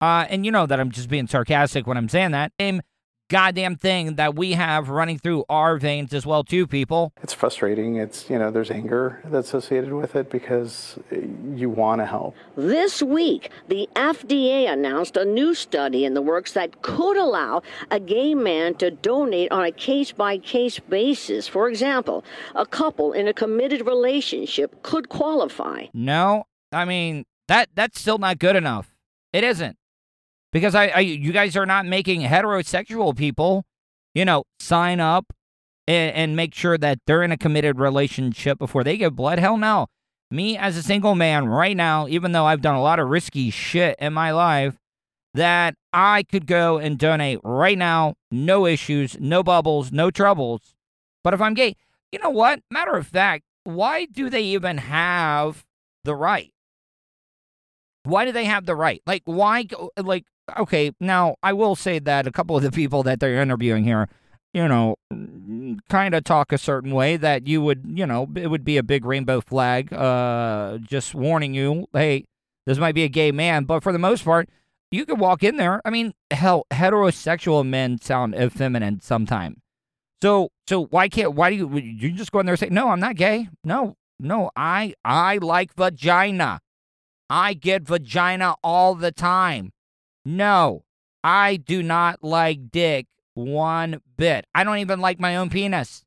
Uh, 0.00 0.26
and 0.28 0.44
you 0.44 0.52
know 0.52 0.66
that 0.66 0.78
I'm 0.78 0.90
just 0.90 1.08
being 1.08 1.26
sarcastic 1.26 1.86
when 1.86 1.96
I'm 1.96 2.08
saying 2.08 2.32
that. 2.32 2.52
Same 2.60 2.80
goddamn 3.28 3.76
thing 3.76 4.16
that 4.16 4.34
we 4.34 4.52
have 4.52 4.88
running 4.88 5.18
through 5.18 5.44
our 5.48 5.76
veins 5.76 6.12
as 6.12 6.26
well, 6.26 6.44
too, 6.44 6.66
people. 6.66 7.12
it's 7.22 7.32
frustrating. 7.32 7.96
It's 7.96 8.28
you 8.28 8.38
know, 8.38 8.50
there's 8.50 8.70
anger 8.70 9.20
that's 9.24 9.48
associated 9.48 9.92
with 9.92 10.14
it 10.16 10.30
because 10.30 10.98
you 11.10 11.70
want 11.70 12.00
to 12.00 12.06
help. 12.06 12.34
This 12.56 13.02
week, 13.02 13.50
the 13.68 13.88
FDA 13.96 14.70
announced 14.70 15.16
a 15.16 15.24
new 15.24 15.54
study 15.54 16.04
in 16.04 16.14
the 16.14 16.22
works 16.22 16.52
that 16.52 16.82
could 16.82 17.16
allow 17.16 17.62
a 17.90 18.00
gay 18.00 18.34
man 18.34 18.74
to 18.76 18.90
donate 18.90 19.50
on 19.50 19.64
a 19.64 19.72
case 19.72 20.12
by 20.12 20.38
case 20.38 20.78
basis. 20.78 21.48
For 21.48 21.68
example, 21.68 22.24
a 22.54 22.66
couple 22.66 23.12
in 23.12 23.28
a 23.28 23.32
committed 23.32 23.86
relationship 23.86 24.82
could 24.82 25.08
qualify. 25.08 25.86
No, 25.92 26.44
I 26.72 26.84
mean 26.84 27.24
that 27.48 27.68
that's 27.74 28.00
still 28.00 28.18
not 28.18 28.38
good 28.38 28.56
enough. 28.56 28.94
It 29.32 29.44
isn't 29.44 29.76
because 30.54 30.74
I, 30.74 30.86
I 30.86 31.00
you 31.00 31.32
guys 31.32 31.56
are 31.56 31.66
not 31.66 31.84
making 31.84 32.22
heterosexual 32.22 33.14
people, 33.14 33.66
you 34.14 34.24
know, 34.24 34.44
sign 34.60 35.00
up 35.00 35.34
and, 35.86 36.14
and 36.14 36.36
make 36.36 36.54
sure 36.54 36.78
that 36.78 37.00
they're 37.06 37.24
in 37.24 37.32
a 37.32 37.36
committed 37.36 37.78
relationship 37.78 38.58
before 38.58 38.84
they 38.84 38.96
give 38.96 39.16
blood. 39.16 39.38
Hell 39.40 39.58
no. 39.58 39.88
Me 40.30 40.56
as 40.56 40.76
a 40.76 40.82
single 40.82 41.14
man 41.14 41.46
right 41.46 41.76
now, 41.76 42.06
even 42.08 42.32
though 42.32 42.46
I've 42.46 42.62
done 42.62 42.76
a 42.76 42.82
lot 42.82 42.98
of 42.98 43.08
risky 43.08 43.50
shit 43.50 43.96
in 43.98 44.14
my 44.14 44.30
life, 44.30 44.78
that 45.34 45.74
I 45.92 46.22
could 46.22 46.46
go 46.46 46.78
and 46.78 46.96
donate 46.96 47.40
right 47.42 47.76
now, 47.76 48.14
no 48.30 48.64
issues, 48.64 49.18
no 49.18 49.42
bubbles, 49.42 49.90
no 49.90 50.10
troubles. 50.10 50.74
But 51.24 51.34
if 51.34 51.40
I'm 51.40 51.54
gay, 51.54 51.74
you 52.12 52.20
know 52.20 52.30
what? 52.30 52.60
Matter 52.70 52.94
of 52.94 53.08
fact, 53.08 53.42
why 53.64 54.06
do 54.06 54.30
they 54.30 54.42
even 54.42 54.78
have 54.78 55.64
the 56.04 56.14
right? 56.14 56.52
Why 58.04 58.24
do 58.24 58.30
they 58.32 58.44
have 58.44 58.66
the 58.66 58.76
right? 58.76 59.02
Like, 59.06 59.22
why? 59.24 59.66
Like, 59.96 60.24
okay, 60.58 60.92
now 61.00 61.36
I 61.42 61.52
will 61.52 61.74
say 61.74 61.98
that 62.00 62.26
a 62.26 62.32
couple 62.32 62.56
of 62.56 62.62
the 62.62 62.70
people 62.70 63.02
that 63.04 63.20
they're 63.20 63.40
interviewing 63.40 63.84
here, 63.84 64.08
you 64.52 64.68
know, 64.68 64.96
kind 65.88 66.14
of 66.14 66.24
talk 66.24 66.52
a 66.52 66.58
certain 66.58 66.92
way 66.92 67.16
that 67.16 67.46
you 67.46 67.60
would, 67.62 67.84
you 67.86 68.06
know, 68.06 68.28
it 68.34 68.48
would 68.48 68.64
be 68.64 68.76
a 68.76 68.82
big 68.82 69.04
rainbow 69.04 69.40
flag, 69.40 69.92
uh, 69.92 70.78
just 70.78 71.14
warning 71.14 71.54
you, 71.54 71.86
hey, 71.92 72.24
this 72.66 72.78
might 72.78 72.94
be 72.94 73.04
a 73.04 73.08
gay 73.08 73.32
man. 73.32 73.64
But 73.64 73.82
for 73.82 73.92
the 73.92 73.98
most 73.98 74.24
part, 74.24 74.48
you 74.90 75.04
could 75.04 75.18
walk 75.18 75.42
in 75.42 75.56
there. 75.56 75.80
I 75.84 75.90
mean, 75.90 76.14
hell, 76.30 76.66
heterosexual 76.72 77.66
men 77.66 78.00
sound 78.00 78.34
effeminate 78.34 79.02
sometimes. 79.02 79.58
So, 80.22 80.50
so 80.66 80.86
why 80.86 81.08
can't? 81.08 81.34
Why 81.34 81.50
do 81.50 81.56
you? 81.56 81.76
You 81.76 82.12
just 82.12 82.32
go 82.32 82.40
in 82.40 82.46
there 82.46 82.54
and 82.54 82.60
say, 82.60 82.68
"No, 82.70 82.88
I'm 82.88 83.00
not 83.00 83.16
gay. 83.16 83.48
No, 83.62 83.96
no, 84.18 84.50
I, 84.56 84.94
I 85.04 85.38
like 85.38 85.74
vagina. 85.74 86.60
I 87.28 87.54
get 87.54 87.82
vagina 87.82 88.54
all 88.62 88.94
the 88.94 89.12
time. 89.12 89.72
No, 90.24 90.84
I 91.22 91.56
do 91.56 91.82
not 91.82 92.22
like 92.22 92.70
dick 92.70 93.06
one 93.34 94.00
bit. 94.16 94.46
I 94.54 94.64
don't 94.64 94.78
even 94.78 95.00
like 95.00 95.20
my 95.20 95.36
own 95.36 95.50
penis. 95.50 96.04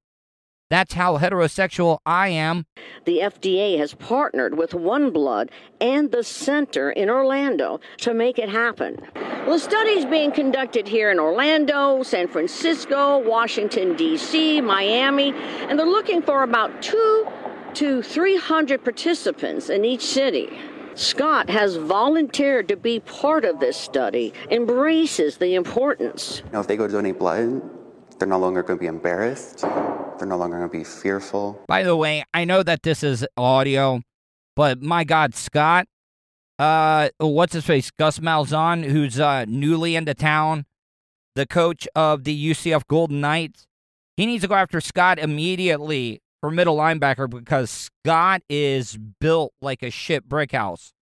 That's 0.70 0.96
how 0.96 1.18
heterosexual 1.18 2.00
I 2.06 2.28
am. 2.30 2.66
The 3.06 3.20
FDA 3.20 3.78
has 3.78 3.94
partnered 3.94 4.58
with 4.58 4.72
OneBlood 4.72 5.50
and 5.80 6.12
the 6.12 6.24
Center 6.24 6.92
in 6.92 7.10
Orlando 7.10 7.80
to 8.00 8.14
make 8.14 8.38
it 8.38 8.50
happen. 8.50 9.00
Well, 9.48 9.60
study's 9.60 10.04
being 10.04 10.34
conducted 10.34 10.86
here 10.88 11.10
in 11.10 11.20
Orlando, 11.20 12.04
San 12.04 12.28
Francisco, 12.28 13.20
Washington, 13.20 13.96
D.C., 13.96 14.60
Miami, 14.60 15.32
and 15.70 15.80
they're 15.80 15.86
looking 15.86 16.22
for 16.22 16.44
about 16.44 16.82
two 16.82 17.28
to 17.76 18.02
300 18.02 18.84
participants 18.84 19.70
in 19.70 19.86
each 19.86 20.02
city. 20.02 20.50
Scott 20.98 21.48
has 21.48 21.76
volunteered 21.76 22.68
to 22.70 22.76
be 22.76 23.00
part 23.02 23.46
of 23.46 23.60
this 23.60 23.78
study, 23.78 24.34
embraces 24.50 25.38
the 25.38 25.54
importance. 25.54 26.42
You 26.46 26.54
know, 26.54 26.60
if 26.60 26.66
they 26.66 26.76
go 26.76 26.88
donate 26.88 27.20
blood, 27.20 27.62
they're 28.18 28.28
no 28.28 28.40
longer 28.40 28.64
going 28.64 28.80
to 28.80 28.82
be 28.82 28.88
embarrassed. 28.88 29.60
They're 29.60 30.26
no 30.26 30.38
longer 30.38 30.58
going 30.58 30.72
to 30.72 30.76
be 30.76 30.84
fearful. 30.84 31.64
By 31.68 31.84
the 31.84 31.96
way, 31.96 32.24
I 32.34 32.46
know 32.46 32.64
that 32.64 32.82
this 32.82 33.04
is 33.04 33.28
audio, 33.38 34.02
but 34.56 34.82
my 34.82 35.04
God, 35.04 35.36
Scott, 35.36 35.86
uh, 36.58 37.10
what's 37.20 37.54
his 37.54 37.64
face? 37.64 37.92
Gus 37.92 38.18
Malzahn, 38.18 38.84
who's 38.84 39.20
uh, 39.20 39.46
newly 39.48 39.96
into 39.96 40.16
town, 40.16 40.66
the 41.36 41.46
coach 41.46 41.88
of 41.96 42.24
the 42.24 42.52
UCF 42.52 42.88
Golden 42.88 43.22
Knights. 43.22 43.68
He 44.16 44.26
needs 44.26 44.42
to 44.42 44.48
go 44.48 44.56
after 44.56 44.82
Scott 44.82 45.20
immediately 45.20 46.24
for 46.40 46.52
middle 46.52 46.78
linebacker 46.78 47.30
because 47.30 47.70
Scott 47.70 48.42
is 48.50 48.98
built 48.98 49.54
like 49.62 49.84
a 49.84 49.90
shit 49.90 50.28
brick 50.28 50.52
house. 50.52 50.94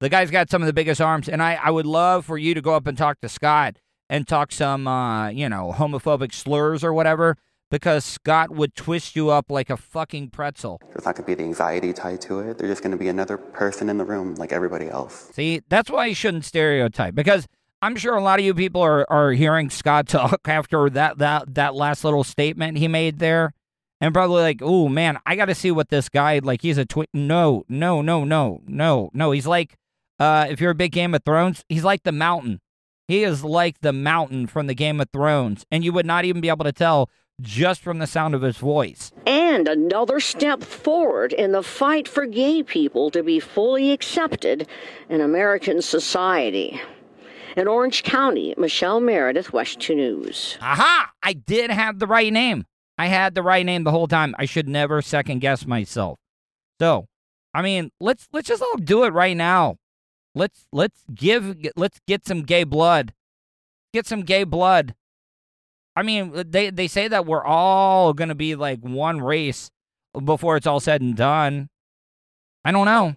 The 0.00 0.08
guy's 0.08 0.30
got 0.30 0.50
some 0.50 0.62
of 0.62 0.66
the 0.66 0.72
biggest 0.72 1.00
arms, 1.00 1.28
and 1.28 1.42
I, 1.42 1.54
I 1.54 1.70
would 1.70 1.86
love 1.86 2.26
for 2.26 2.36
you 2.36 2.54
to 2.54 2.60
go 2.60 2.74
up 2.74 2.86
and 2.86 2.98
talk 2.98 3.20
to 3.22 3.28
Scott 3.28 3.76
and 4.10 4.28
talk 4.28 4.52
some, 4.52 4.86
uh, 4.86 5.28
you 5.28 5.48
know, 5.48 5.72
homophobic 5.74 6.34
slurs 6.34 6.84
or 6.84 6.92
whatever, 6.92 7.36
because 7.70 8.04
Scott 8.04 8.50
would 8.50 8.74
twist 8.74 9.16
you 9.16 9.30
up 9.30 9.50
like 9.50 9.70
a 9.70 9.76
fucking 9.76 10.30
pretzel. 10.30 10.80
There's 10.92 11.04
not 11.04 11.16
going 11.16 11.24
to 11.24 11.26
be 11.26 11.34
the 11.34 11.44
anxiety 11.44 11.92
tied 11.92 12.20
to 12.22 12.40
it. 12.40 12.58
They're 12.58 12.68
just 12.68 12.82
going 12.82 12.90
to 12.92 12.98
be 12.98 13.08
another 13.08 13.38
person 13.38 13.88
in 13.88 13.98
the 13.98 14.04
room 14.04 14.34
like 14.34 14.52
everybody 14.52 14.88
else. 14.88 15.30
See, 15.32 15.62
that's 15.68 15.90
why 15.90 16.06
you 16.06 16.14
shouldn't 16.14 16.44
stereotype 16.44 17.14
because 17.14 17.46
I'm 17.80 17.96
sure 17.96 18.14
a 18.14 18.22
lot 18.22 18.38
of 18.38 18.44
you 18.44 18.54
people 18.54 18.82
are, 18.82 19.10
are 19.10 19.32
hearing 19.32 19.70
Scott 19.70 20.08
talk 20.08 20.40
after 20.46 20.90
that, 20.90 21.18
that, 21.18 21.54
that 21.54 21.74
last 21.74 22.04
little 22.04 22.24
statement 22.24 22.78
he 22.78 22.88
made 22.88 23.18
there 23.18 23.52
and 24.00 24.12
probably 24.12 24.42
like, 24.42 24.60
oh 24.62 24.88
man, 24.88 25.18
I 25.26 25.36
got 25.36 25.46
to 25.46 25.54
see 25.54 25.70
what 25.70 25.88
this 25.88 26.08
guy 26.08 26.40
like. 26.42 26.62
He's 26.62 26.78
a 26.78 26.84
twin. 26.84 27.06
No, 27.12 27.64
no, 27.68 28.02
no, 28.02 28.24
no, 28.24 28.60
no, 28.66 29.10
no. 29.12 29.30
He's 29.30 29.46
like, 29.46 29.76
uh, 30.18 30.46
if 30.48 30.60
you're 30.60 30.72
a 30.72 30.74
big 30.74 30.92
Game 30.92 31.14
of 31.14 31.24
Thrones, 31.24 31.64
he's 31.68 31.84
like 31.84 32.02
the 32.02 32.12
Mountain. 32.12 32.60
He 33.08 33.22
is 33.22 33.44
like 33.44 33.80
the 33.80 33.92
Mountain 33.92 34.46
from 34.46 34.66
the 34.66 34.74
Game 34.74 35.00
of 35.00 35.10
Thrones, 35.12 35.64
and 35.70 35.84
you 35.84 35.92
would 35.92 36.06
not 36.06 36.24
even 36.24 36.40
be 36.40 36.48
able 36.48 36.64
to 36.64 36.72
tell 36.72 37.10
just 37.40 37.82
from 37.82 37.98
the 37.98 38.06
sound 38.06 38.34
of 38.34 38.42
his 38.42 38.56
voice. 38.56 39.12
And 39.26 39.68
another 39.68 40.20
step 40.20 40.62
forward 40.62 41.32
in 41.32 41.52
the 41.52 41.62
fight 41.62 42.06
for 42.06 42.26
gay 42.26 42.62
people 42.62 43.10
to 43.10 43.22
be 43.22 43.40
fully 43.40 43.92
accepted 43.92 44.68
in 45.08 45.20
American 45.20 45.82
society. 45.82 46.80
In 47.56 47.68
Orange 47.68 48.02
County, 48.02 48.54
Michelle 48.56 49.00
Meredith, 49.00 49.52
WESH 49.52 49.76
2 49.76 49.94
News. 49.94 50.58
Aha! 50.60 51.10
I 51.22 51.32
did 51.34 51.70
have 51.70 51.98
the 51.98 52.06
right 52.06 52.32
name. 52.32 52.66
I 52.96 53.06
had 53.06 53.34
the 53.34 53.42
right 53.42 53.66
name 53.66 53.84
the 53.84 53.90
whole 53.90 54.06
time. 54.06 54.34
I 54.38 54.44
should 54.44 54.68
never 54.68 55.02
second 55.02 55.40
guess 55.40 55.66
myself. 55.66 56.18
So, 56.80 57.06
I 57.52 57.62
mean, 57.62 57.90
let's 58.00 58.28
let's 58.32 58.48
just 58.48 58.62
all 58.62 58.76
do 58.76 59.04
it 59.04 59.12
right 59.12 59.36
now. 59.36 59.76
Let's 60.34 60.66
let's 60.72 61.02
give 61.14 61.56
let's 61.76 62.00
get 62.06 62.26
some 62.26 62.42
gay 62.42 62.64
blood. 62.64 63.12
Get 63.92 64.06
some 64.06 64.22
gay 64.22 64.44
blood. 64.44 64.94
I 65.96 66.02
mean, 66.02 66.32
uh, 66.34 66.44
they 66.46 66.70
they 66.70 66.88
say 66.88 67.08
that 67.08 67.26
we're 67.26 67.44
all 67.44 68.12
going 68.12 68.28
to 68.28 68.34
be 68.34 68.54
like 68.54 68.80
one 68.80 69.20
race 69.20 69.70
before 70.24 70.56
it's 70.56 70.66
all 70.66 70.80
said 70.80 71.00
and 71.00 71.16
done. 71.16 71.68
I 72.64 72.72
don't 72.72 72.86
know. 72.86 73.16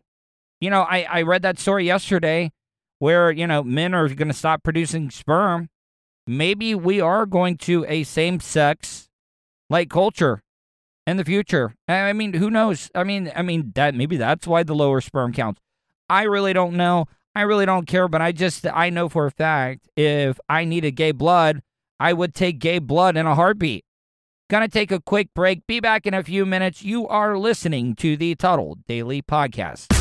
You 0.60 0.70
know, 0.70 0.82
I 0.82 1.08
I 1.10 1.22
read 1.24 1.42
that 1.44 1.60
story 1.60 1.86
yesterday 1.86 2.52
where, 3.00 3.32
you 3.32 3.46
know, 3.46 3.64
men 3.64 3.94
are 3.94 4.08
going 4.10 4.28
to 4.28 4.34
stop 4.34 4.64
producing 4.64 5.12
sperm. 5.12 5.70
Maybe 6.26 6.74
we 6.76 7.00
are 7.00 7.26
going 7.26 7.58
to 7.58 7.86
a 7.88 8.04
same-sex 8.04 9.08
like 9.70 9.90
culture 9.90 10.42
in 11.06 11.18
the 11.18 11.26
future. 11.26 11.74
I 11.88 12.14
mean, 12.14 12.34
who 12.34 12.50
knows? 12.50 12.92
I 12.94 13.04
mean, 13.04 13.32
I 13.36 13.42
mean 13.42 13.72
that 13.76 13.96
maybe 13.96 14.18
that's 14.18 14.48
why 14.48 14.64
the 14.64 14.76
lower 14.76 15.02
sperm 15.02 15.34
counts. 15.34 15.60
I 16.10 16.24
really 16.24 16.54
don't 16.54 16.76
know. 16.76 17.06
I 17.36 17.42
really 17.42 17.66
don't 17.66 17.86
care, 17.86 18.08
but 18.08 18.22
I 18.22 18.32
just 18.32 18.66
I 18.66 18.90
know 18.90 19.10
for 19.10 19.26
a 19.26 19.32
fact 19.32 19.88
if 19.96 20.40
I 20.50 20.66
needed 20.66 20.92
gay 20.92 21.12
blood, 21.12 21.62
I 22.00 22.14
would 22.14 22.34
take 22.34 22.60
gay 22.60 22.80
blood 22.80 23.16
in 23.18 23.26
a 23.26 23.36
heartbeat. 23.36 23.86
Gonna 24.50 24.68
take 24.68 24.92
a 24.92 25.02
quick 25.02 25.34
break. 25.36 25.68
Be 25.68 25.80
back 25.80 26.06
in 26.06 26.14
a 26.14 26.24
few 26.24 26.46
minutes. 26.46 26.82
You 26.82 27.08
are 27.08 27.38
listening 27.38 27.96
to 27.98 28.16
the 28.16 28.36
Tuddle 28.36 28.78
Daily 28.88 29.22
Podcast. 29.22 29.97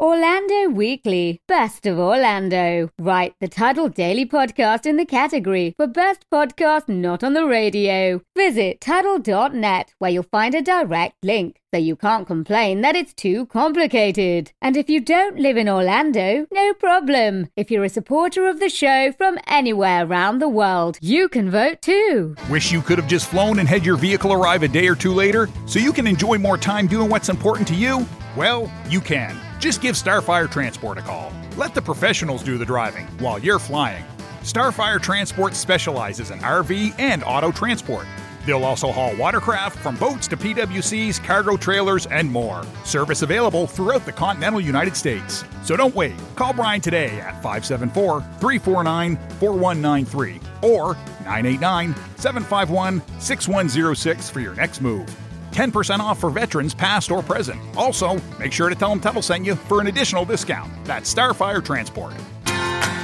Orlando 0.00 0.68
Weekly, 0.68 1.40
Best 1.48 1.84
of 1.84 1.98
Orlando. 1.98 2.88
Write 3.00 3.34
the 3.40 3.48
Tuddle 3.48 3.88
Daily 3.88 4.24
Podcast 4.24 4.86
in 4.86 4.96
the 4.96 5.04
category 5.04 5.74
for 5.76 5.88
Best 5.88 6.24
Podcast 6.32 6.88
Not 6.88 7.24
on 7.24 7.32
the 7.32 7.44
Radio. 7.44 8.22
Visit 8.36 8.80
Tuddle.net 8.80 9.94
where 9.98 10.10
you'll 10.10 10.22
find 10.22 10.54
a 10.54 10.62
direct 10.62 11.16
link 11.24 11.60
so 11.74 11.80
you 11.80 11.96
can't 11.96 12.28
complain 12.28 12.80
that 12.82 12.94
it's 12.94 13.12
too 13.12 13.46
complicated. 13.46 14.52
And 14.62 14.76
if 14.76 14.88
you 14.88 15.00
don't 15.00 15.36
live 15.36 15.56
in 15.56 15.68
Orlando, 15.68 16.46
no 16.52 16.74
problem. 16.74 17.48
If 17.56 17.68
you're 17.68 17.84
a 17.84 17.88
supporter 17.88 18.46
of 18.46 18.60
the 18.60 18.68
show 18.68 19.10
from 19.10 19.38
anywhere 19.48 20.06
around 20.06 20.38
the 20.38 20.48
world, 20.48 20.98
you 21.00 21.28
can 21.28 21.50
vote 21.50 21.82
too. 21.82 22.36
Wish 22.48 22.70
you 22.70 22.82
could 22.82 22.98
have 22.98 23.08
just 23.08 23.28
flown 23.28 23.58
and 23.58 23.68
had 23.68 23.84
your 23.84 23.96
vehicle 23.96 24.32
arrive 24.32 24.62
a 24.62 24.68
day 24.68 24.86
or 24.86 24.94
two 24.94 25.12
later 25.12 25.48
so 25.66 25.80
you 25.80 25.92
can 25.92 26.06
enjoy 26.06 26.38
more 26.38 26.56
time 26.56 26.86
doing 26.86 27.10
what's 27.10 27.28
important 27.28 27.66
to 27.66 27.74
you? 27.74 28.06
Well, 28.36 28.70
you 28.88 29.00
can. 29.00 29.47
Just 29.58 29.80
give 29.80 29.96
Starfire 29.96 30.50
Transport 30.50 30.98
a 30.98 31.02
call. 31.02 31.32
Let 31.56 31.74
the 31.74 31.82
professionals 31.82 32.42
do 32.44 32.58
the 32.58 32.64
driving 32.64 33.06
while 33.18 33.38
you're 33.38 33.58
flying. 33.58 34.04
Starfire 34.42 35.02
Transport 35.02 35.54
specializes 35.54 36.30
in 36.30 36.38
RV 36.38 36.94
and 36.98 37.24
auto 37.24 37.50
transport. 37.50 38.06
They'll 38.46 38.64
also 38.64 38.92
haul 38.92 39.14
watercraft 39.16 39.78
from 39.80 39.96
boats 39.96 40.28
to 40.28 40.36
PWCs, 40.36 41.22
cargo 41.22 41.56
trailers, 41.56 42.06
and 42.06 42.30
more. 42.30 42.64
Service 42.84 43.22
available 43.22 43.66
throughout 43.66 44.06
the 44.06 44.12
continental 44.12 44.60
United 44.60 44.96
States. 44.96 45.44
So 45.64 45.76
don't 45.76 45.94
wait. 45.94 46.14
Call 46.36 46.54
Brian 46.54 46.80
today 46.80 47.20
at 47.20 47.34
574 47.42 48.20
349 48.20 49.16
4193 49.40 50.40
or 50.62 50.94
989 51.24 51.94
751 52.16 53.02
6106 53.20 54.30
for 54.30 54.40
your 54.40 54.54
next 54.54 54.80
move. 54.80 55.27
10% 55.58 55.98
off 55.98 56.20
for 56.20 56.30
veterans 56.30 56.72
past 56.72 57.10
or 57.10 57.20
present. 57.20 57.60
Also, 57.76 58.16
make 58.38 58.52
sure 58.52 58.68
to 58.68 58.76
tell 58.76 58.90
them 58.90 59.00
Tuddle 59.00 59.22
sent 59.22 59.44
you 59.44 59.56
for 59.56 59.80
an 59.80 59.88
additional 59.88 60.24
discount. 60.24 60.72
That's 60.84 61.12
Starfire 61.12 61.64
Transport. 61.64 62.14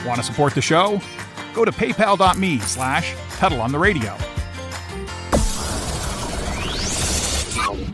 Want 0.07 0.19
to 0.19 0.23
support 0.23 0.55
the 0.55 0.62
show? 0.62 1.01
Go 1.53 1.64
to 1.64 1.73
paypal.me 1.73 2.61
slash 2.61 3.12
Tuddle 3.31 3.61
on 3.61 3.73
the 3.73 3.79
radio. 3.81 4.14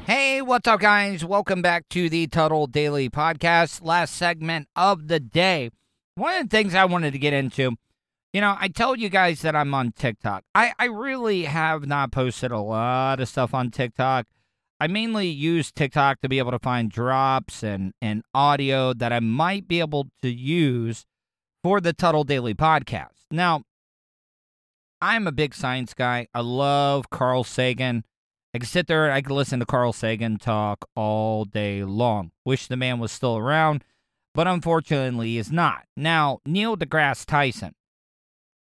Hey, 0.07 0.43
what's 0.43 0.69
up, 0.69 0.81
guys? 0.81 1.25
Welcome 1.25 1.63
back 1.63 1.89
to 1.89 2.11
the 2.11 2.27
Tuddle 2.27 2.67
Daily 2.67 3.09
Podcast, 3.09 3.83
last 3.83 4.15
segment 4.15 4.69
of 4.77 5.09
the 5.09 5.21
day. 5.21 5.71
One 6.17 6.35
of 6.35 6.51
the 6.51 6.55
things 6.55 6.75
I 6.75 6.85
wanted 6.85 7.15
to 7.15 7.19
get 7.19 7.33
into, 7.33 7.77
you 8.35 8.43
know, 8.43 8.55
I 8.61 8.69
told 8.69 9.01
you 9.01 9.09
guys 9.09 9.41
that 9.41 9.57
I'm 9.57 9.73
on 9.73 9.93
TikTok. 9.93 10.45
I, 10.55 10.75
I 10.79 10.85
really 10.85 11.45
have 11.45 11.87
not 11.87 12.13
posted 12.13 12.53
a 12.53 12.61
lot 12.61 13.21
of 13.21 13.29
stuff 13.31 13.55
on 13.55 13.71
TikTok. 13.71 14.27
I 14.81 14.87
mainly 14.87 15.29
use 15.29 15.71
TikTok 15.71 16.23
to 16.23 16.29
be 16.29 16.39
able 16.39 16.53
to 16.53 16.59
find 16.59 16.91
drops 16.91 17.63
and, 17.63 17.93
and 18.01 18.23
audio 18.33 18.95
that 18.95 19.13
I 19.13 19.21
might 19.21 19.69
be 19.69 19.79
able 19.79 20.09
to 20.23 20.31
use 20.31 21.05
for 21.63 21.83
the 21.83 21.93
Tuddle 21.93 22.25
Daily 22.25 22.55
Podcast. 22.55 23.27
Now, 23.31 23.65
I'm 25.03 25.27
a 25.27 25.33
big 25.33 25.55
science 25.55 25.93
guy. 25.93 26.29
I 26.33 26.41
love 26.41 27.11
Carl 27.11 27.45
Sagan. 27.45 28.05
I 28.55 28.59
can 28.59 28.67
sit 28.67 28.87
there 28.87 29.05
and 29.05 29.13
I 29.13 29.21
can 29.21 29.37
listen 29.37 29.61
to 29.61 29.67
Carl 29.67 29.93
Sagan 29.93 30.39
talk 30.39 30.89
all 30.97 31.45
day 31.45 31.85
long. 31.85 32.33
Wish 32.47 32.67
the 32.67 32.77
man 32.77 32.99
was 32.99 33.13
still 33.13 33.37
around, 33.37 33.85
but 34.35 34.49
unfortunately 34.49 35.35
he's 35.35 35.53
not. 35.53 35.85
Now, 35.95 36.39
Neil 36.47 36.75
deGrasse 36.77 37.27
Tyson. 37.27 37.75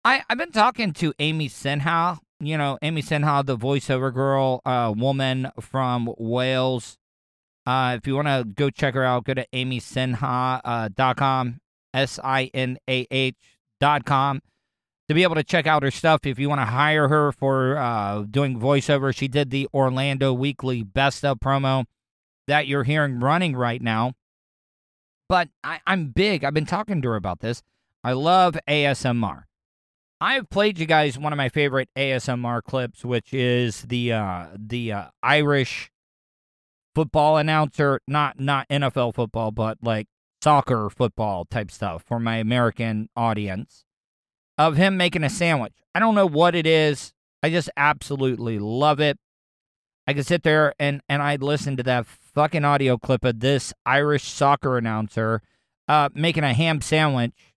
I, 0.06 0.24
I've 0.30 0.38
been 0.38 0.52
talking 0.52 0.94
to 0.94 1.14
Amy 1.20 1.50
Sinha, 1.50 2.20
you 2.40 2.58
know, 2.58 2.78
Amy 2.82 3.02
Sinha, 3.02 3.46
the 3.46 3.58
voiceover 3.58 4.14
girl, 4.14 4.62
uh, 4.66 4.94
woman 4.96 5.52
from 5.60 6.14
Wales. 6.18 6.98
Uh, 7.66 7.96
if 7.98 8.06
you 8.06 8.16
want 8.16 8.28
to 8.28 8.46
go 8.46 8.70
check 8.70 8.94
her 8.94 9.04
out, 9.04 9.24
go 9.24 9.34
to 9.34 9.46
amysinha.com, 9.54 11.48
uh, 11.48 11.98
S 11.98 12.20
I 12.24 12.52
N 12.54 12.78
A 12.88 13.08
H 13.10 13.36
dot 13.80 14.06
com 14.06 14.42
to 15.08 15.14
be 15.14 15.24
able 15.24 15.36
to 15.36 15.44
check 15.44 15.68
out 15.68 15.84
her 15.84 15.92
stuff 15.92 16.26
if 16.26 16.40
you 16.40 16.50
want 16.50 16.62
to 16.62 16.66
hire 16.66 17.08
her 17.08 17.32
for 17.32 17.78
uh, 17.78 18.24
doing 18.30 18.60
voiceover. 18.60 19.16
She 19.16 19.28
did 19.28 19.52
the 19.52 19.68
Orlando 19.74 20.34
Weekly 20.34 20.84
Best 20.84 21.24
of 21.24 21.40
promo 21.40 21.86
that 22.48 22.68
you're 22.68 22.84
hearing 22.84 23.20
running 23.20 23.56
right 23.56 23.82
now. 23.82 24.14
But 25.28 25.50
I, 25.64 25.80
I'm 25.88 26.08
big. 26.08 26.44
I've 26.44 26.54
been 26.54 26.66
talking 26.66 27.02
to 27.02 27.10
her 27.10 27.16
about 27.16 27.40
this. 27.40 27.62
I 28.04 28.14
love 28.14 28.58
ASMR. 28.68 29.44
I've 30.26 30.50
played 30.50 30.80
you 30.80 30.88
guys 30.88 31.20
one 31.20 31.34
of 31.34 31.38
my 31.38 31.50
favorite 31.50 31.88
ASMR 31.96 32.64
clips, 32.64 33.06
which 33.06 33.32
is 33.32 33.84
the 33.84 34.14
uh, 34.14 34.48
the 34.58 34.92
uh, 34.92 35.06
Irish 35.22 35.92
football 36.96 37.38
announcer, 37.38 38.00
not 38.08 38.40
not 38.40 38.68
NFL 38.68 39.14
football, 39.14 39.52
but 39.52 39.78
like 39.84 40.08
soccer 40.42 40.90
football 40.90 41.46
type 41.46 41.70
stuff 41.70 42.04
for 42.08 42.20
my 42.20 42.38
American 42.38 43.08
audience 43.16 43.86
of 44.58 44.78
him 44.78 44.98
making 44.98 45.24
a 45.24 45.30
sandwich. 45.30 45.76
I 45.94 46.00
don't 46.00 46.16
know 46.16 46.28
what 46.28 46.56
it 46.56 46.66
is. 46.66 47.14
I 47.44 47.52
just 47.52 47.70
absolutely 47.78 48.58
love 48.58 49.00
it. 49.00 49.20
I 50.08 50.14
could 50.14 50.26
sit 50.26 50.42
there 50.42 50.74
and 50.80 51.02
and 51.08 51.22
I'd 51.22 51.44
listen 51.44 51.78
to 51.78 51.84
that 51.84 52.08
fucking 52.08 52.66
audio 52.66 52.98
clip 52.98 53.24
of 53.24 53.42
this 53.42 53.76
Irish 53.86 54.24
soccer 54.24 54.80
announcer 54.80 55.44
uh, 55.88 56.10
making 56.16 56.44
a 56.44 56.54
ham 56.56 56.82
sandwich, 56.82 57.55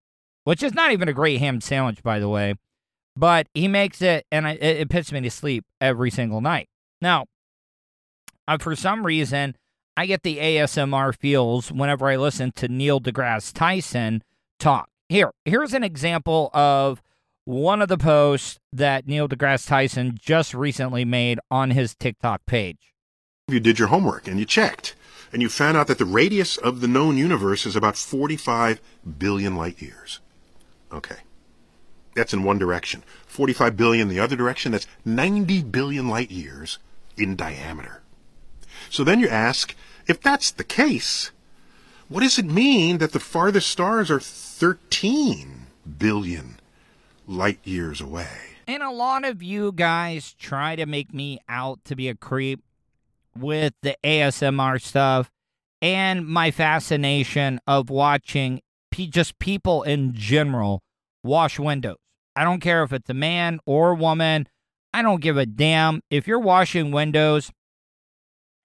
which 0.49 0.63
is 0.63 0.73
not 0.73 0.93
even 0.93 1.11
a 1.11 1.13
great 1.13 1.41
ham 1.41 1.61
sandwich, 1.61 2.03
by 2.03 2.19
the 2.19 2.27
way. 2.27 2.55
But 3.15 3.49
he 3.53 3.69
makes 3.69 4.01
it, 4.01 4.25
and 4.33 4.47
I, 4.47 4.53
it, 4.53 4.79
it 4.79 4.89
puts 4.89 5.13
me 5.13 5.21
to 5.21 5.31
sleep 5.31 5.67
every 5.79 6.11
single 6.11 6.41
night. 6.41 6.71
Now, 7.03 7.27
uh, 8.47 8.57
for 8.57 8.75
some 8.75 9.05
reason, 9.05 9.57
I 9.95 10.07
get 10.07 10.23
the 10.23 10.39
ASMR 10.39 11.15
feels 11.15 11.71
whenever 11.71 12.09
I 12.09 12.17
listen 12.17 12.53
to 12.53 12.67
Neil 12.67 12.99
deGrasse 12.99 13.53
Tyson 13.53 14.23
talk. 14.59 14.89
Here, 15.11 15.33
here's 15.45 15.75
an 15.75 15.85
example 15.85 16.49
of 16.55 17.03
one 17.45 17.83
of 17.83 17.89
the 17.89 17.99
posts 17.99 18.59
that 18.73 19.07
Neil 19.07 19.29
deGrasse 19.29 19.67
Tyson 19.67 20.17
just 20.19 20.55
recently 20.55 21.05
made 21.05 21.41
on 21.51 21.73
his 21.73 21.95
TikTok 21.95 22.47
page. 22.47 22.95
You 23.49 23.61
did 23.61 23.79
your 23.79 23.89
homework 23.89 24.27
and 24.27 24.39
you 24.39 24.47
checked, 24.47 24.95
and 25.31 25.43
you 25.43 25.51
found 25.51 25.77
out 25.77 25.89
that 25.89 25.99
the 25.99 26.07
radius 26.07 26.57
of 26.57 26.81
the 26.81 26.89
known 26.89 27.19
universe 27.19 27.67
is 27.67 27.77
about 27.77 27.99
45 27.99 28.81
billion 29.19 29.55
light 29.55 29.83
years. 29.83 30.21
Okay. 30.93 31.17
That's 32.15 32.33
in 32.33 32.43
one 32.43 32.59
direction. 32.59 33.05
45 33.27 33.77
billion 33.77 34.09
the 34.09 34.21
other 34.21 34.37
direction, 34.37 34.73
that's 34.73 34.87
90 35.05 35.63
billion 35.65 36.09
light 36.09 36.31
years 36.31 36.79
in 37.17 37.37
diameter. 37.37 38.03
So 38.91 39.05
then 39.05 39.21
you 39.21 39.29
ask, 39.29 39.75
if 40.07 40.21
that's 40.21 40.51
the 40.51 40.65
case, 40.65 41.31
what 42.09 42.21
does 42.21 42.39
it 42.39 42.47
mean 42.47 42.99
that 42.99 43.13
the 43.13 43.21
farthest 43.21 43.69
stars 43.69 44.11
are 44.11 44.21
13 44.21 45.67
billion 45.99 46.59
light 47.27 47.61
years 47.65 48.01
away? 48.01 48.29
And 48.67 48.83
a 48.83 48.91
lot 48.91 49.25
of 49.25 49.43
you 49.43 49.73
guys 49.73 50.35
try 50.35 50.77
to 50.77 50.87
make 50.87 51.13
me 51.13 51.39
out 51.49 51.85
to 51.85 51.97
be 51.97 52.09
a 52.09 52.15
creep 52.15 52.63
with 53.37 53.75
the 53.83 53.97
ASMR 54.03 54.81
stuff 54.81 55.31
and 55.81 56.27
my 56.27 56.51
fascination 56.51 57.61
of 57.67 57.91
watching 57.91 58.61
just 59.07 59.39
people 59.39 59.83
in 59.83 60.13
general 60.15 60.83
wash 61.23 61.59
windows. 61.59 61.97
I 62.35 62.45
don't 62.45 62.61
care 62.61 62.83
if 62.83 62.93
it's 62.93 63.11
a 63.11 63.15
man 63.15 63.61
or 63.67 63.91
a 63.91 63.97
woman. 63.97 64.49
I 64.93 65.03
don't 65.03 65.21
give 65.21 65.37
a 65.37 65.47
damn. 65.47 66.03
If 66.11 66.27
you're 66.27 66.39
washing 66.39 66.91
windows 66.91 67.51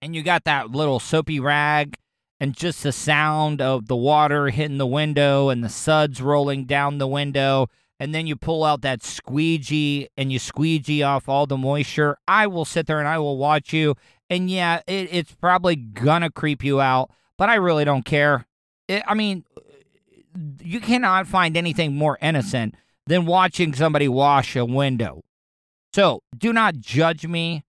and 0.02 0.16
you 0.16 0.24
got 0.24 0.44
that 0.46 0.72
little 0.72 1.00
soapy 1.00 1.40
rag 1.40 1.98
and 2.40 2.56
just 2.56 2.84
the 2.84 2.92
sound 2.92 3.62
of 3.62 3.88
the 3.88 3.96
water 3.96 4.50
hitting 4.50 4.78
the 4.78 4.86
window 4.86 5.50
and 5.50 5.64
the 5.64 5.70
suds 5.70 6.22
rolling 6.22 6.66
down 6.66 6.98
the 6.98 7.08
window 7.08 7.68
and 8.00 8.14
then 8.14 8.28
you 8.28 8.36
pull 8.36 8.66
out 8.66 8.82
that 8.82 9.02
squeegee 9.02 10.10
and 10.18 10.30
you 10.30 10.40
squeegee 10.40 11.02
off 11.02 11.30
all 11.30 11.46
the 11.46 11.56
moisture 11.56 12.18
i 12.28 12.46
will 12.46 12.66
sit 12.66 12.86
there 12.86 13.00
and 13.00 13.08
i 13.08 13.18
will 13.18 13.38
watch 13.38 13.72
you 13.72 13.96
and 14.30 14.50
yeah 14.50 14.82
it, 14.88 15.08
it's 15.10 15.32
probably 15.36 15.78
gonna 15.78 16.30
creep 16.30 16.64
you 16.64 16.82
out 16.82 17.10
but 17.38 17.50
i 17.50 17.56
really 17.56 17.86
don't 17.86 18.04
care 18.04 18.46
it, 18.90 19.04
i 19.08 19.14
mean 19.14 19.46
you 20.62 20.80
cannot 20.80 21.28
find 21.28 21.56
anything 21.56 21.96
more 21.96 22.18
innocent 22.22 22.76
than 23.06 23.26
watching 23.26 23.74
somebody 23.74 24.08
wash 24.08 24.56
a 24.56 24.66
window 24.66 25.22
so 25.94 26.22
do 26.38 26.54
not 26.54 26.76
judge 26.78 27.28
me 27.28 27.64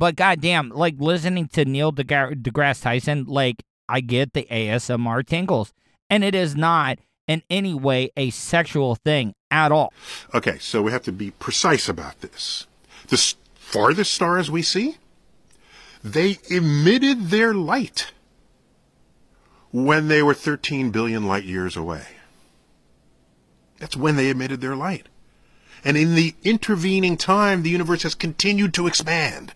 but 0.00 0.16
goddamn, 0.16 0.70
like 0.70 0.94
listening 0.98 1.46
to 1.48 1.66
Neil 1.66 1.92
deGrasse 1.92 2.80
Tyson, 2.80 3.26
like 3.28 3.62
I 3.86 4.00
get 4.00 4.32
the 4.32 4.48
ASMR 4.50 5.26
tingles. 5.26 5.74
And 6.08 6.24
it 6.24 6.34
is 6.34 6.56
not 6.56 6.98
in 7.28 7.42
any 7.50 7.74
way 7.74 8.10
a 8.16 8.30
sexual 8.30 8.94
thing 8.94 9.34
at 9.50 9.70
all. 9.70 9.92
Okay, 10.32 10.56
so 10.58 10.80
we 10.80 10.90
have 10.90 11.02
to 11.02 11.12
be 11.12 11.32
precise 11.32 11.86
about 11.86 12.22
this. 12.22 12.66
The 13.08 13.34
farthest 13.54 14.14
stars 14.14 14.50
we 14.50 14.62
see, 14.62 14.96
they 16.02 16.38
emitted 16.48 17.26
their 17.26 17.52
light 17.52 18.10
when 19.72 20.08
they 20.08 20.22
were 20.22 20.34
13 20.34 20.90
billion 20.90 21.26
light 21.26 21.44
years 21.44 21.76
away. 21.76 22.04
That's 23.78 23.96
when 23.96 24.16
they 24.16 24.28
emitted 24.28 24.60
their 24.60 24.76
light. 24.76 25.08
And 25.84 25.96
in 25.96 26.14
the 26.14 26.34
intervening 26.44 27.16
time, 27.16 27.62
the 27.62 27.70
universe 27.70 28.02
has 28.02 28.14
continued 28.14 28.74
to 28.74 28.86
expand. 28.86 29.54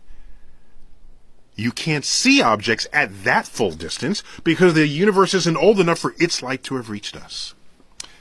You 1.57 1.71
can't 1.71 2.05
see 2.05 2.43
objects 2.43 2.87
at 2.93 3.25
that 3.25 3.47
full 3.47 3.73
distance 3.73 4.23
because 4.43 4.75
the 4.75 4.87
universe 4.87 5.35
isn't 5.35 5.57
old 5.57 5.79
enough 5.79 5.99
for 5.99 6.15
its 6.19 6.43
light 6.43 6.63
to 6.65 6.77
have 6.77 6.91
reached 6.91 7.17
us. 7.17 7.55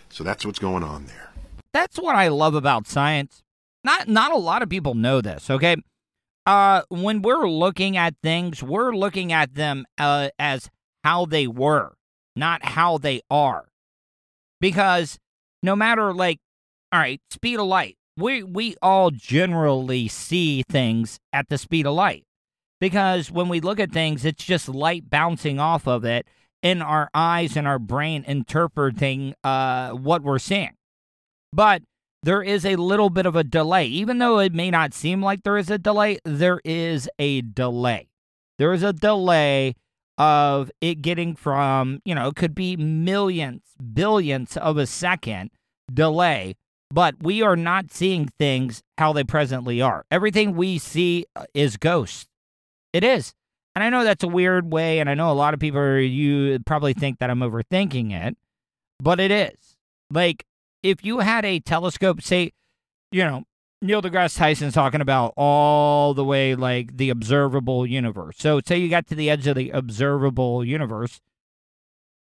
So 0.09 0.23
that's 0.23 0.45
what's 0.45 0.59
going 0.59 0.83
on 0.83 1.05
there. 1.05 1.31
That's 1.73 1.97
what 1.97 2.15
I 2.15 2.27
love 2.27 2.53
about 2.53 2.87
science. 2.87 3.41
Not 3.83 4.07
not 4.07 4.31
a 4.31 4.37
lot 4.37 4.61
of 4.61 4.69
people 4.69 4.93
know 4.93 5.21
this, 5.21 5.49
okay? 5.49 5.77
Uh 6.45 6.83
when 6.89 7.23
we're 7.23 7.49
looking 7.49 7.97
at 7.97 8.15
things, 8.21 8.61
we're 8.61 8.93
looking 8.95 9.33
at 9.33 9.55
them 9.55 9.85
uh, 9.97 10.29
as 10.37 10.69
how 11.03 11.25
they 11.25 11.47
were, 11.47 11.93
not 12.35 12.63
how 12.65 12.97
they 12.97 13.21
are. 13.29 13.65
Because 14.59 15.19
no 15.61 15.75
matter 15.75 16.13
like 16.13 16.39
all 16.91 16.99
right, 16.99 17.19
speed 17.31 17.59
of 17.59 17.67
light. 17.67 17.97
We 18.15 18.43
we 18.43 18.75
all 18.81 19.09
generally 19.09 20.07
see 20.07 20.61
things 20.69 21.19
at 21.31 21.49
the 21.49 21.57
speed 21.57 21.87
of 21.87 21.95
light 21.95 22.23
because 22.79 23.31
when 23.31 23.49
we 23.49 23.59
look 23.59 23.79
at 23.79 23.91
things, 23.91 24.23
it's 24.23 24.43
just 24.43 24.69
light 24.69 25.09
bouncing 25.09 25.59
off 25.59 25.87
of 25.87 26.05
it, 26.05 26.27
in 26.63 26.81
our 26.81 27.09
eyes 27.13 27.57
and 27.57 27.67
our 27.67 27.77
brain 27.77 28.23
interpreting 28.25 29.35
uh, 29.43 29.91
what 29.91 30.23
we're 30.23 30.39
seeing. 30.39 30.71
But 31.51 31.83
there 32.23 32.41
is 32.41 32.65
a 32.65 32.77
little 32.77 33.09
bit 33.09 33.25
of 33.25 33.35
a 33.35 33.43
delay. 33.43 33.85
Even 33.85 34.17
though 34.17 34.39
it 34.39 34.53
may 34.53 34.71
not 34.71 34.93
seem 34.93 35.21
like 35.21 35.43
there 35.43 35.57
is 35.57 35.69
a 35.69 35.77
delay, 35.77 36.17
there 36.23 36.61
is 36.63 37.09
a 37.19 37.41
delay. 37.41 38.07
There 38.57 38.71
is 38.71 38.81
a 38.81 38.93
delay 38.93 39.75
of 40.17 40.71
it 40.81 41.01
getting 41.01 41.35
from, 41.35 42.01
you 42.05 42.13
know, 42.13 42.27
it 42.27 42.35
could 42.35 42.53
be 42.53 42.75
millions, 42.75 43.63
billions 43.93 44.55
of 44.57 44.77
a 44.77 44.85
second 44.85 45.49
delay, 45.91 46.55
but 46.91 47.15
we 47.21 47.41
are 47.41 47.55
not 47.55 47.91
seeing 47.91 48.29
things 48.39 48.83
how 48.97 49.13
they 49.13 49.23
presently 49.23 49.81
are. 49.81 50.05
Everything 50.11 50.55
we 50.55 50.77
see 50.77 51.25
uh, 51.35 51.45
is 51.53 51.77
ghosts. 51.77 52.27
It 52.91 53.03
is. 53.03 53.33
And 53.75 53.83
I 53.83 53.89
know 53.89 54.03
that's 54.03 54.23
a 54.23 54.27
weird 54.27 54.71
way, 54.71 54.99
and 54.99 55.09
I 55.09 55.15
know 55.15 55.31
a 55.31 55.33
lot 55.33 55.55
of 55.55 55.59
people 55.59 55.79
are, 55.79 55.99
you 55.99 56.59
probably 56.59 56.93
think 56.93 57.17
that 57.17 57.31
I'm 57.31 57.39
overthinking 57.39 58.13
it, 58.13 58.37
but 58.99 59.19
it 59.19 59.31
is. 59.31 59.77
Like, 60.11 60.45
if 60.83 61.03
you 61.03 61.19
had 61.19 61.43
a 61.43 61.59
telescope, 61.59 62.21
say, 62.21 62.51
you 63.11 63.23
know, 63.23 63.45
Neil 63.83 64.01
deGrasse 64.01 64.37
Tyson's 64.37 64.73
talking 64.73 65.01
about 65.01 65.33
all 65.35 66.13
the 66.13 66.23
way 66.23 66.55
like 66.55 66.95
the 66.95 67.09
observable 67.09 67.85
universe. 67.85 68.37
So, 68.39 68.61
say 68.65 68.77
you 68.77 68.89
got 68.89 69.07
to 69.07 69.15
the 69.15 69.29
edge 69.29 69.45
of 69.45 69.57
the 69.57 69.71
observable 69.71 70.63
universe. 70.63 71.19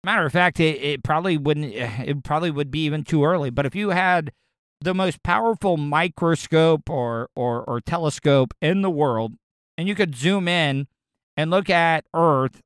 Matter 0.02 0.26
of 0.26 0.32
fact, 0.32 0.58
it, 0.58 0.82
it 0.82 1.04
probably 1.04 1.36
wouldn't, 1.36 1.72
it 1.74 2.24
probably 2.24 2.50
would 2.50 2.72
be 2.72 2.84
even 2.84 3.04
too 3.04 3.24
early. 3.24 3.50
But 3.50 3.64
if 3.64 3.76
you 3.76 3.90
had 3.90 4.32
the 4.80 4.92
most 4.92 5.22
powerful 5.22 5.76
microscope 5.76 6.90
or, 6.90 7.30
or, 7.36 7.62
or 7.62 7.80
telescope 7.80 8.52
in 8.60 8.82
the 8.82 8.90
world, 8.90 9.34
and 9.78 9.86
you 9.86 9.94
could 9.94 10.16
zoom 10.16 10.48
in 10.48 10.88
and 11.36 11.50
look 11.50 11.70
at 11.70 12.04
Earth 12.12 12.60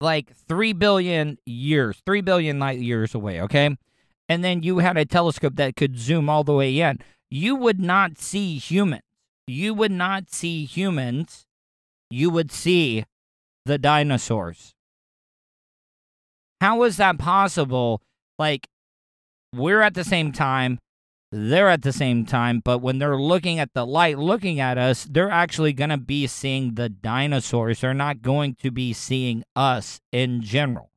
like 0.00 0.34
3 0.34 0.72
billion 0.72 1.38
years, 1.46 2.02
3 2.04 2.20
billion 2.20 2.58
light 2.58 2.80
years 2.80 3.14
away, 3.14 3.40
okay? 3.42 3.76
And 4.28 4.42
then 4.42 4.62
you 4.62 4.78
had 4.78 4.96
a 4.96 5.04
telescope 5.04 5.54
that 5.56 5.76
could 5.76 5.98
zoom 5.98 6.28
all 6.28 6.42
the 6.42 6.54
way 6.54 6.80
in, 6.80 6.98
you 7.34 7.56
would 7.56 7.80
not 7.80 8.16
see 8.16 8.58
humans. 8.58 9.02
You 9.48 9.74
would 9.74 9.90
not 9.90 10.30
see 10.30 10.64
humans. 10.64 11.46
You 12.08 12.30
would 12.30 12.52
see 12.52 13.06
the 13.66 13.76
dinosaurs. 13.76 14.72
How 16.60 16.84
is 16.84 16.96
that 16.98 17.18
possible? 17.18 18.00
Like, 18.38 18.68
we're 19.52 19.80
at 19.80 19.94
the 19.94 20.04
same 20.04 20.30
time, 20.30 20.78
they're 21.32 21.68
at 21.68 21.82
the 21.82 21.92
same 21.92 22.24
time, 22.24 22.62
but 22.64 22.78
when 22.78 23.00
they're 23.00 23.18
looking 23.18 23.58
at 23.58 23.74
the 23.74 23.84
light, 23.84 24.16
looking 24.16 24.60
at 24.60 24.78
us, 24.78 25.04
they're 25.04 25.28
actually 25.28 25.72
going 25.72 25.90
to 25.90 25.98
be 25.98 26.28
seeing 26.28 26.76
the 26.76 26.88
dinosaurs. 26.88 27.80
They're 27.80 27.94
not 27.94 28.22
going 28.22 28.54
to 28.62 28.70
be 28.70 28.92
seeing 28.92 29.42
us 29.56 30.00
in 30.12 30.40
general. 30.40 30.92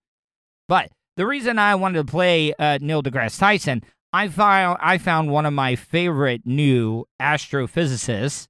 But 0.68 0.92
the 1.16 1.26
reason 1.26 1.58
I 1.58 1.74
wanted 1.74 2.06
to 2.06 2.12
play 2.12 2.54
uh, 2.60 2.78
Neil 2.80 3.02
deGrasse 3.02 3.40
Tyson, 3.40 3.82
I 4.14 4.30
found 4.30 4.80
I 4.82 4.98
found 4.98 5.32
one 5.32 5.46
of 5.46 5.54
my 5.54 5.76
favorite 5.76 6.42
new 6.46 7.06
astrophysicists 7.22 8.48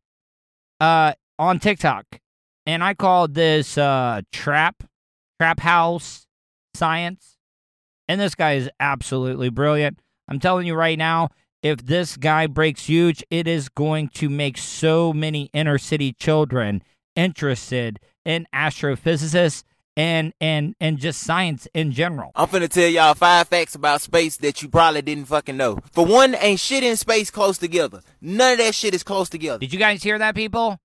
uh, 0.79 1.13
on 1.39 1.59
TikTok, 1.59 2.05
and 2.65 2.83
I 2.83 2.93
called 2.93 3.33
this 3.33 3.77
uh, 3.77 4.21
trap 4.31 4.83
trap 5.39 5.59
house 5.59 6.27
science, 6.73 7.37
and 8.07 8.21
this 8.21 8.35
guy 8.35 8.53
is 8.53 8.69
absolutely 8.79 9.49
brilliant. 9.49 9.99
I'm 10.27 10.39
telling 10.39 10.67
you 10.67 10.75
right 10.75 10.97
now, 10.97 11.29
if 11.63 11.85
this 11.85 12.17
guy 12.17 12.47
breaks 12.47 12.85
huge, 12.85 13.23
it 13.29 13.47
is 13.47 13.69
going 13.69 14.09
to 14.09 14.29
make 14.29 14.57
so 14.57 15.11
many 15.11 15.49
inner 15.53 15.77
city 15.77 16.13
children 16.13 16.83
interested 17.15 17.99
in 18.25 18.45
astrophysicists 18.53 19.63
and 19.97 20.31
and 20.39 20.75
and 20.79 20.99
just 20.99 21.21
science 21.21 21.67
in 21.73 21.91
general. 21.91 22.31
I'm 22.35 22.47
finna 22.47 22.69
tell 22.69 22.87
y'all 22.87 23.15
five 23.15 23.47
facts 23.47 23.75
about 23.75 23.99
space 24.01 24.37
that 24.37 24.61
you 24.61 24.69
probably 24.69 25.01
didn't 25.01 25.25
fucking 25.25 25.57
know. 25.57 25.79
For 25.91 26.05
one, 26.05 26.35
ain't 26.35 26.59
shit 26.59 26.83
in 26.83 26.95
space 26.95 27.31
close 27.31 27.57
together. 27.57 28.01
None 28.21 28.53
of 28.53 28.57
that 28.59 28.75
shit 28.75 28.93
is 28.93 29.03
close 29.03 29.27
together. 29.27 29.57
Did 29.57 29.73
you 29.73 29.79
guys 29.79 30.03
hear 30.03 30.19
that, 30.19 30.35
people? 30.35 30.79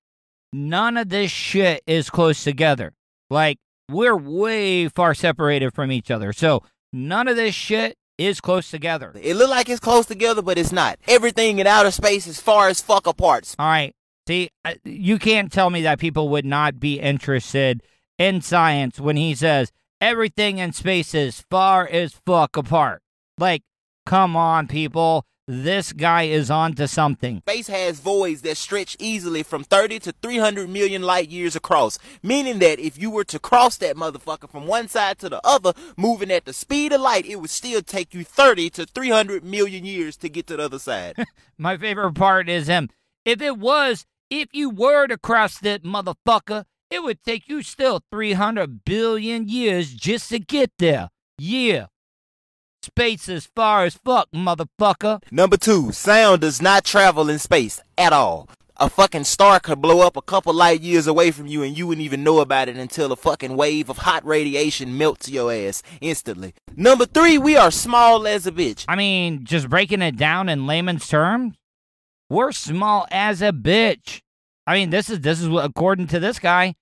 None 0.52 0.96
of 0.96 1.10
this 1.10 1.30
shit 1.30 1.82
is 1.86 2.10
close 2.10 2.42
together. 2.42 2.94
Like 3.30 3.58
we're 3.90 4.16
way 4.16 4.88
far 4.88 5.14
separated 5.14 5.74
from 5.74 5.92
each 5.92 6.10
other. 6.10 6.32
So 6.32 6.62
none 6.92 7.28
of 7.28 7.36
this 7.36 7.54
shit 7.54 7.96
is 8.16 8.40
close 8.40 8.70
together. 8.70 9.12
It 9.20 9.36
look 9.36 9.50
like 9.50 9.68
it's 9.68 9.80
close 9.80 10.06
together, 10.06 10.40
but 10.40 10.56
it's 10.56 10.72
not. 10.72 10.98
Everything 11.06 11.58
in 11.58 11.66
outer 11.66 11.90
space 11.90 12.26
is 12.26 12.40
far 12.40 12.68
as 12.68 12.80
fuck 12.80 13.06
apart. 13.06 13.54
All 13.58 13.66
right. 13.66 13.94
See, 14.28 14.50
you 14.84 15.18
can't 15.18 15.50
tell 15.50 15.68
me 15.68 15.82
that 15.82 15.98
people 15.98 16.28
would 16.28 16.44
not 16.44 16.78
be 16.78 17.00
interested 17.00 17.82
in 18.18 18.40
science 18.40 19.00
when 19.00 19.16
he 19.16 19.34
says 19.34 19.72
everything 20.00 20.58
in 20.58 20.72
space 20.72 21.14
is 21.14 21.44
far 21.50 21.86
as 21.86 22.20
fuck 22.26 22.56
apart. 22.56 23.02
Like, 23.38 23.62
come 24.06 24.36
on, 24.36 24.66
people. 24.68 25.24
This 25.48 25.92
guy 25.92 26.22
is 26.22 26.52
on 26.52 26.74
to 26.74 26.86
something. 26.86 27.38
Space 27.40 27.66
has 27.66 27.98
voids 27.98 28.42
that 28.42 28.56
stretch 28.56 28.96
easily 29.00 29.42
from 29.42 29.64
30 29.64 29.98
to 30.00 30.12
300 30.22 30.68
million 30.68 31.02
light 31.02 31.30
years 31.30 31.56
across, 31.56 31.98
meaning 32.22 32.60
that 32.60 32.78
if 32.78 32.96
you 32.96 33.10
were 33.10 33.24
to 33.24 33.40
cross 33.40 33.76
that 33.78 33.96
motherfucker 33.96 34.48
from 34.48 34.68
one 34.68 34.86
side 34.86 35.18
to 35.18 35.28
the 35.28 35.40
other, 35.44 35.72
moving 35.96 36.30
at 36.30 36.44
the 36.44 36.52
speed 36.52 36.92
of 36.92 37.00
light, 37.00 37.26
it 37.26 37.36
would 37.36 37.50
still 37.50 37.82
take 37.82 38.14
you 38.14 38.22
30 38.22 38.70
to 38.70 38.86
300 38.86 39.44
million 39.44 39.84
years 39.84 40.16
to 40.18 40.28
get 40.28 40.46
to 40.46 40.56
the 40.56 40.64
other 40.64 40.78
side. 40.78 41.16
My 41.58 41.76
favorite 41.76 42.14
part 42.14 42.48
is 42.48 42.68
him. 42.68 42.88
If 43.24 43.42
it 43.42 43.58
was, 43.58 44.06
if 44.30 44.48
you 44.52 44.70
were 44.70 45.08
to 45.08 45.18
cross 45.18 45.58
that 45.58 45.82
motherfucker, 45.82 46.64
it 46.92 47.02
would 47.02 47.22
take 47.24 47.48
you 47.48 47.62
still 47.62 48.02
300 48.10 48.84
billion 48.84 49.48
years 49.48 49.94
just 49.94 50.28
to 50.28 50.38
get 50.38 50.70
there. 50.78 51.08
Yeah. 51.38 51.86
Space 52.82 53.30
is 53.30 53.46
far 53.46 53.86
as 53.86 53.94
fuck, 53.94 54.28
motherfucker. 54.30 55.22
Number 55.30 55.56
two, 55.56 55.92
sound 55.92 56.42
does 56.42 56.60
not 56.60 56.84
travel 56.84 57.30
in 57.30 57.38
space 57.38 57.80
at 57.96 58.12
all. 58.12 58.50
A 58.76 58.90
fucking 58.90 59.24
star 59.24 59.58
could 59.58 59.80
blow 59.80 60.06
up 60.06 60.18
a 60.18 60.22
couple 60.22 60.52
light 60.52 60.82
years 60.82 61.06
away 61.06 61.30
from 61.30 61.46
you 61.46 61.62
and 61.62 61.78
you 61.78 61.86
wouldn't 61.86 62.04
even 62.04 62.24
know 62.24 62.40
about 62.40 62.68
it 62.68 62.76
until 62.76 63.10
a 63.10 63.16
fucking 63.16 63.56
wave 63.56 63.88
of 63.88 63.98
hot 63.98 64.26
radiation 64.26 64.98
melts 64.98 65.30
your 65.30 65.50
ass 65.50 65.82
instantly. 66.02 66.52
Number 66.76 67.06
three, 67.06 67.38
we 67.38 67.56
are 67.56 67.70
small 67.70 68.26
as 68.26 68.46
a 68.46 68.52
bitch. 68.52 68.84
I 68.86 68.96
mean, 68.96 69.44
just 69.44 69.70
breaking 69.70 70.02
it 70.02 70.18
down 70.18 70.50
in 70.50 70.66
layman's 70.66 71.08
terms, 71.08 71.54
we're 72.28 72.52
small 72.52 73.06
as 73.10 73.40
a 73.40 73.52
bitch. 73.52 74.20
I 74.66 74.74
mean, 74.74 74.90
this 74.90 75.10
is 75.10 75.20
this 75.20 75.40
is 75.40 75.48
according 75.48 76.06
to 76.08 76.20
this 76.20 76.38
guy, 76.38 76.74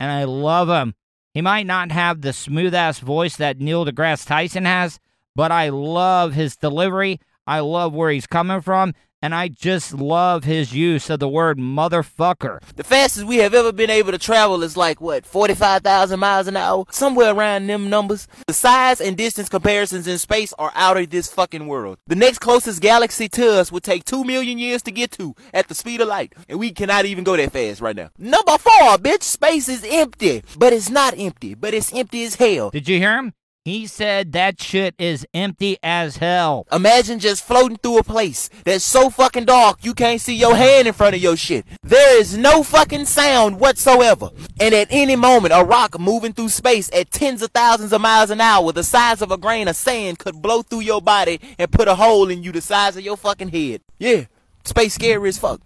and 0.00 0.10
I 0.10 0.24
love 0.24 0.68
him. 0.68 0.94
He 1.34 1.40
might 1.40 1.66
not 1.66 1.92
have 1.92 2.20
the 2.20 2.32
smooth 2.32 2.74
ass 2.74 2.98
voice 3.00 3.36
that 3.36 3.60
Neil 3.60 3.84
deGrasse 3.84 4.26
Tyson 4.26 4.64
has, 4.64 4.98
but 5.36 5.52
I 5.52 5.68
love 5.68 6.34
his 6.34 6.56
delivery. 6.56 7.20
I 7.46 7.60
love 7.60 7.94
where 7.94 8.10
he's 8.10 8.26
coming 8.26 8.60
from, 8.60 8.94
and 9.20 9.34
I 9.34 9.48
just 9.48 9.92
love 9.94 10.44
his 10.44 10.72
use 10.72 11.10
of 11.10 11.20
the 11.20 11.28
word 11.28 11.58
motherfucker. 11.58 12.60
The 12.76 12.84
fastest 12.84 13.26
we 13.26 13.38
have 13.38 13.54
ever 13.54 13.72
been 13.72 13.90
able 13.90 14.12
to 14.12 14.18
travel 14.18 14.62
is 14.62 14.76
like, 14.76 15.00
what, 15.00 15.26
45,000 15.26 16.18
miles 16.20 16.46
an 16.46 16.56
hour? 16.56 16.84
Somewhere 16.90 17.34
around 17.34 17.66
them 17.66 17.90
numbers. 17.90 18.28
The 18.46 18.54
size 18.54 19.00
and 19.00 19.16
distance 19.16 19.48
comparisons 19.48 20.06
in 20.06 20.18
space 20.18 20.52
are 20.58 20.72
out 20.74 20.96
of 20.96 21.10
this 21.10 21.32
fucking 21.32 21.66
world. 21.66 21.98
The 22.06 22.16
next 22.16 22.38
closest 22.38 22.80
galaxy 22.80 23.28
to 23.30 23.58
us 23.58 23.72
would 23.72 23.82
take 23.82 24.04
2 24.04 24.24
million 24.24 24.58
years 24.58 24.82
to 24.82 24.90
get 24.90 25.10
to 25.12 25.34
at 25.52 25.68
the 25.68 25.74
speed 25.74 26.00
of 26.00 26.08
light, 26.08 26.34
and 26.48 26.58
we 26.58 26.70
cannot 26.70 27.04
even 27.04 27.24
go 27.24 27.36
that 27.36 27.52
fast 27.52 27.80
right 27.80 27.96
now. 27.96 28.10
Number 28.18 28.56
four, 28.58 28.98
bitch, 28.98 29.22
space 29.22 29.68
is 29.68 29.84
empty. 29.88 30.42
But 30.56 30.72
it's 30.72 30.90
not 30.90 31.18
empty, 31.18 31.54
but 31.54 31.74
it's 31.74 31.92
empty 31.92 32.24
as 32.24 32.36
hell. 32.36 32.70
Did 32.70 32.88
you 32.88 32.98
hear 32.98 33.16
him? 33.16 33.32
He 33.64 33.86
said 33.86 34.32
that 34.32 34.60
shit 34.62 34.94
is 34.98 35.26
empty 35.34 35.76
as 35.82 36.16
hell. 36.16 36.66
Imagine 36.72 37.18
just 37.18 37.44
floating 37.44 37.76
through 37.76 37.98
a 37.98 38.02
place 38.02 38.48
that's 38.64 38.84
so 38.84 39.10
fucking 39.10 39.44
dark 39.44 39.84
you 39.84 39.92
can't 39.94 40.20
see 40.20 40.34
your 40.34 40.56
hand 40.56 40.88
in 40.88 40.94
front 40.94 41.14
of 41.14 41.20
your 41.22 41.36
shit. 41.36 41.66
There 41.82 42.18
is 42.18 42.36
no 42.36 42.62
fucking 42.62 43.04
sound 43.04 43.60
whatsoever. 43.60 44.30
And 44.58 44.74
at 44.74 44.88
any 44.90 45.16
moment, 45.16 45.52
a 45.54 45.64
rock 45.64 45.98
moving 46.00 46.32
through 46.32 46.48
space 46.48 46.90
at 46.94 47.10
tens 47.10 47.42
of 47.42 47.50
thousands 47.50 47.92
of 47.92 48.00
miles 48.00 48.30
an 48.30 48.40
hour 48.40 48.72
the 48.72 48.84
size 48.84 49.20
of 49.20 49.30
a 49.30 49.36
grain 49.36 49.68
of 49.68 49.76
sand 49.76 50.18
could 50.18 50.40
blow 50.40 50.62
through 50.62 50.80
your 50.80 51.02
body 51.02 51.40
and 51.58 51.70
put 51.70 51.88
a 51.88 51.94
hole 51.94 52.30
in 52.30 52.42
you 52.42 52.52
the 52.52 52.60
size 52.60 52.96
of 52.96 53.04
your 53.04 53.16
fucking 53.16 53.48
head. 53.48 53.82
Yeah, 53.98 54.24
space 54.64 54.94
scary 54.94 55.28
as 55.28 55.38
fuck. 55.38 55.60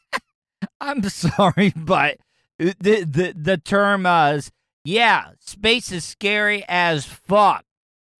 I'm 0.80 1.02
sorry, 1.08 1.72
but 1.76 2.18
the 2.58 2.74
the 2.78 3.34
the 3.36 3.58
term 3.58 4.06
is 4.06 4.50
yeah, 4.88 5.32
space 5.38 5.92
is 5.92 6.02
scary 6.02 6.64
as 6.66 7.04
fuck. 7.04 7.64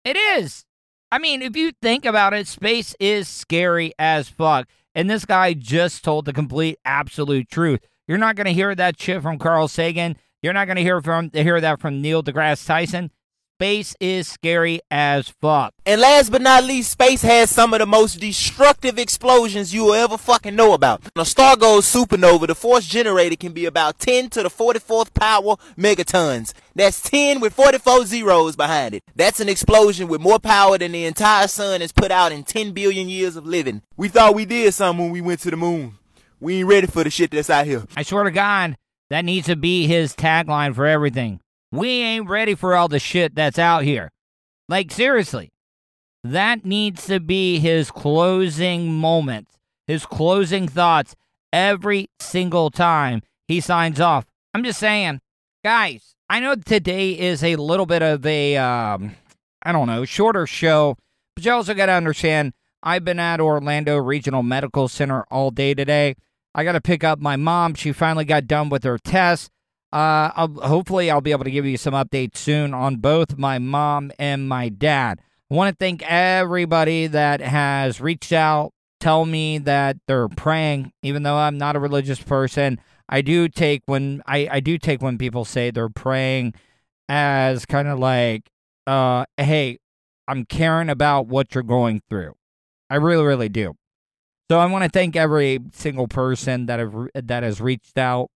It 0.04 0.18
is. 0.18 0.66
I 1.10 1.18
mean, 1.18 1.40
if 1.40 1.56
you 1.56 1.72
think 1.80 2.04
about 2.04 2.34
it, 2.34 2.46
space 2.46 2.94
is 3.00 3.26
scary 3.26 3.94
as 3.98 4.28
fuck. 4.28 4.68
And 4.94 5.08
this 5.08 5.24
guy 5.24 5.54
just 5.54 6.04
told 6.04 6.26
the 6.26 6.34
complete 6.34 6.76
absolute 6.84 7.48
truth. 7.48 7.80
You're 8.06 8.18
not 8.18 8.36
going 8.36 8.46
to 8.46 8.52
hear 8.52 8.74
that 8.74 9.00
shit 9.00 9.22
from 9.22 9.38
Carl 9.38 9.68
Sagan. 9.68 10.18
You're 10.42 10.52
not 10.52 10.66
going 10.66 10.76
to 10.76 10.82
hear 10.82 11.00
from 11.00 11.30
hear 11.32 11.58
that 11.58 11.80
from 11.80 12.02
Neil 12.02 12.22
deGrasse 12.22 12.66
Tyson. 12.66 13.12
Space 13.58 13.96
is 13.98 14.28
scary 14.28 14.78
as 14.88 15.30
fuck. 15.30 15.74
And 15.84 16.00
last 16.00 16.30
but 16.30 16.42
not 16.42 16.62
least, 16.62 16.92
space 16.92 17.22
has 17.22 17.50
some 17.50 17.74
of 17.74 17.80
the 17.80 17.86
most 17.86 18.20
destructive 18.20 19.00
explosions 19.00 19.74
you 19.74 19.86
will 19.86 19.94
ever 19.94 20.16
fucking 20.16 20.54
know 20.54 20.74
about. 20.74 21.02
When 21.02 21.22
a 21.22 21.24
star 21.24 21.56
goes 21.56 21.84
supernova, 21.84 22.46
the 22.46 22.54
force 22.54 22.86
generated 22.86 23.40
can 23.40 23.50
be 23.50 23.66
about 23.66 23.98
10 23.98 24.30
to 24.30 24.44
the 24.44 24.48
44th 24.48 25.12
power 25.12 25.56
megatons. 25.76 26.52
That's 26.76 27.02
10 27.02 27.40
with 27.40 27.52
44 27.52 28.06
zeros 28.06 28.54
behind 28.54 28.94
it. 28.94 29.02
That's 29.16 29.40
an 29.40 29.48
explosion 29.48 30.06
with 30.06 30.20
more 30.20 30.38
power 30.38 30.78
than 30.78 30.92
the 30.92 31.04
entire 31.04 31.48
sun 31.48 31.80
has 31.80 31.90
put 31.90 32.12
out 32.12 32.30
in 32.30 32.44
10 32.44 32.70
billion 32.70 33.08
years 33.08 33.34
of 33.34 33.44
living. 33.44 33.82
We 33.96 34.06
thought 34.06 34.36
we 34.36 34.44
did 34.44 34.72
something 34.72 35.06
when 35.06 35.12
we 35.12 35.20
went 35.20 35.40
to 35.40 35.50
the 35.50 35.56
moon. 35.56 35.98
We 36.38 36.60
ain't 36.60 36.68
ready 36.68 36.86
for 36.86 37.02
the 37.02 37.10
shit 37.10 37.32
that's 37.32 37.50
out 37.50 37.66
here. 37.66 37.86
I 37.96 38.04
swear 38.04 38.22
to 38.22 38.30
God, 38.30 38.76
that 39.10 39.24
needs 39.24 39.48
to 39.48 39.56
be 39.56 39.88
his 39.88 40.14
tagline 40.14 40.76
for 40.76 40.86
everything. 40.86 41.40
We 41.70 41.88
ain't 42.02 42.28
ready 42.28 42.54
for 42.54 42.74
all 42.74 42.88
the 42.88 42.98
shit 42.98 43.34
that's 43.34 43.58
out 43.58 43.84
here. 43.84 44.10
Like, 44.68 44.90
seriously. 44.90 45.50
That 46.24 46.64
needs 46.64 47.06
to 47.06 47.20
be 47.20 47.58
his 47.60 47.90
closing 47.90 48.92
moment, 48.92 49.48
his 49.86 50.04
closing 50.04 50.66
thoughts 50.66 51.14
every 51.52 52.08
single 52.18 52.70
time 52.70 53.22
he 53.46 53.60
signs 53.60 54.00
off. 54.00 54.26
I'm 54.52 54.64
just 54.64 54.80
saying, 54.80 55.20
guys, 55.64 56.14
I 56.28 56.40
know 56.40 56.56
today 56.56 57.18
is 57.18 57.42
a 57.44 57.56
little 57.56 57.86
bit 57.86 58.02
of 58.02 58.26
a, 58.26 58.56
um, 58.56 59.14
I 59.62 59.72
don't 59.72 59.86
know, 59.86 60.04
shorter 60.04 60.46
show, 60.46 60.96
but 61.36 61.44
you 61.44 61.52
also 61.52 61.74
got 61.74 61.86
to 61.86 61.92
understand 61.92 62.52
I've 62.82 63.04
been 63.04 63.18
at 63.18 63.40
Orlando 63.40 63.96
Regional 63.96 64.42
Medical 64.42 64.88
Center 64.88 65.24
all 65.30 65.50
day 65.50 65.74
today. 65.74 66.16
I 66.54 66.64
got 66.64 66.72
to 66.72 66.80
pick 66.80 67.04
up 67.04 67.20
my 67.20 67.36
mom. 67.36 67.74
She 67.74 67.92
finally 67.92 68.24
got 68.24 68.46
done 68.46 68.68
with 68.68 68.84
her 68.84 68.98
test. 68.98 69.50
Uh, 69.92 70.30
I'll, 70.34 70.54
hopefully, 70.62 71.10
I'll 71.10 71.20
be 71.20 71.32
able 71.32 71.44
to 71.44 71.50
give 71.50 71.64
you 71.64 71.76
some 71.76 71.94
updates 71.94 72.36
soon 72.36 72.74
on 72.74 72.96
both 72.96 73.38
my 73.38 73.58
mom 73.58 74.12
and 74.18 74.48
my 74.48 74.68
dad. 74.68 75.20
I 75.50 75.54
want 75.54 75.70
to 75.72 75.76
thank 75.82 76.02
everybody 76.02 77.06
that 77.06 77.40
has 77.40 78.00
reached 78.00 78.32
out, 78.32 78.72
tell 79.00 79.24
me 79.24 79.56
that 79.58 79.96
they're 80.06 80.28
praying, 80.28 80.92
even 81.02 81.22
though 81.22 81.36
I'm 81.36 81.56
not 81.56 81.74
a 81.74 81.80
religious 81.80 82.22
person. 82.22 82.80
I 83.08 83.22
do 83.22 83.48
take 83.48 83.82
when 83.86 84.22
I, 84.26 84.48
I 84.50 84.60
do 84.60 84.76
take 84.76 85.00
when 85.00 85.16
people 85.16 85.46
say 85.46 85.70
they're 85.70 85.88
praying 85.88 86.52
as 87.08 87.64
kind 87.64 87.88
of 87.88 87.98
like, 87.98 88.50
uh, 88.86 89.24
hey, 89.38 89.78
I'm 90.26 90.44
caring 90.44 90.90
about 90.90 91.26
what 91.26 91.54
you're 91.54 91.64
going 91.64 92.02
through. 92.10 92.34
I 92.90 92.96
really, 92.96 93.24
really 93.24 93.48
do. 93.48 93.74
So 94.50 94.58
I 94.58 94.66
want 94.66 94.84
to 94.84 94.90
thank 94.90 95.16
every 95.16 95.60
single 95.72 96.08
person 96.08 96.66
that 96.66 96.78
have 96.78 97.08
that 97.14 97.42
has 97.42 97.60
reached 97.60 97.96
out 97.96 98.30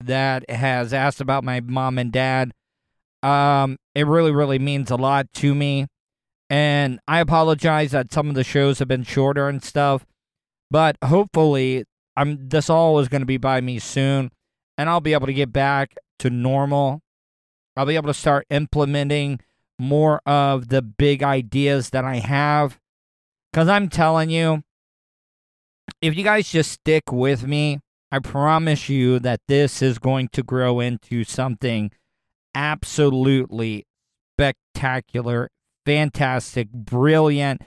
that 0.00 0.48
has 0.50 0.92
asked 0.92 1.20
about 1.20 1.44
my 1.44 1.60
mom 1.60 1.98
and 1.98 2.12
dad. 2.12 2.52
Um, 3.22 3.78
it 3.94 4.06
really, 4.06 4.30
really 4.30 4.58
means 4.58 4.90
a 4.90 4.96
lot 4.96 5.32
to 5.34 5.54
me. 5.54 5.86
And 6.50 7.00
I 7.06 7.20
apologize 7.20 7.90
that 7.90 8.12
some 8.12 8.28
of 8.28 8.34
the 8.34 8.44
shows 8.44 8.78
have 8.78 8.88
been 8.88 9.02
shorter 9.02 9.48
and 9.48 9.62
stuff, 9.62 10.06
but 10.70 10.96
hopefully, 11.04 11.84
I'm 12.16 12.48
this 12.48 12.70
all 12.70 12.98
is 12.98 13.08
going 13.08 13.20
to 13.20 13.26
be 13.26 13.36
by 13.36 13.60
me 13.60 13.78
soon, 13.78 14.30
and 14.78 14.88
I'll 14.88 15.00
be 15.00 15.12
able 15.12 15.26
to 15.26 15.34
get 15.34 15.52
back 15.52 15.94
to 16.20 16.30
normal. 16.30 17.00
I'll 17.76 17.86
be 17.86 17.96
able 17.96 18.08
to 18.08 18.14
start 18.14 18.46
implementing 18.50 19.40
more 19.78 20.20
of 20.26 20.68
the 20.68 20.82
big 20.82 21.22
ideas 21.22 21.90
that 21.90 22.04
I 22.04 22.16
have. 22.16 22.78
Because 23.52 23.68
I'm 23.68 23.88
telling 23.88 24.30
you, 24.30 24.62
if 26.00 26.16
you 26.16 26.24
guys 26.24 26.50
just 26.50 26.72
stick 26.72 27.12
with 27.12 27.46
me, 27.46 27.80
I 28.10 28.20
promise 28.20 28.88
you 28.88 29.18
that 29.18 29.40
this 29.48 29.82
is 29.82 29.98
going 29.98 30.28
to 30.28 30.42
grow 30.42 30.80
into 30.80 31.24
something 31.24 31.90
absolutely 32.54 33.86
spectacular, 34.34 35.50
fantastic, 35.84 36.70
brilliant. 36.72 37.62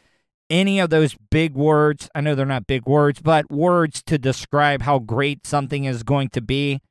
Any 0.49 0.79
of 0.79 0.89
those 0.89 1.15
big 1.29 1.53
words, 1.53 2.09
I 2.15 2.21
know 2.21 2.33
they're 2.33 2.45
not 2.45 2.67
big 2.67 2.87
words, 2.87 3.21
but 3.21 3.51
words 3.51 4.01
to 4.03 4.17
describe 4.17 4.81
how 4.81 4.99
great 4.99 5.45
something 5.45 5.85
is 5.85 6.03
going 6.03 6.29
to 6.29 6.41
be, 6.41 6.81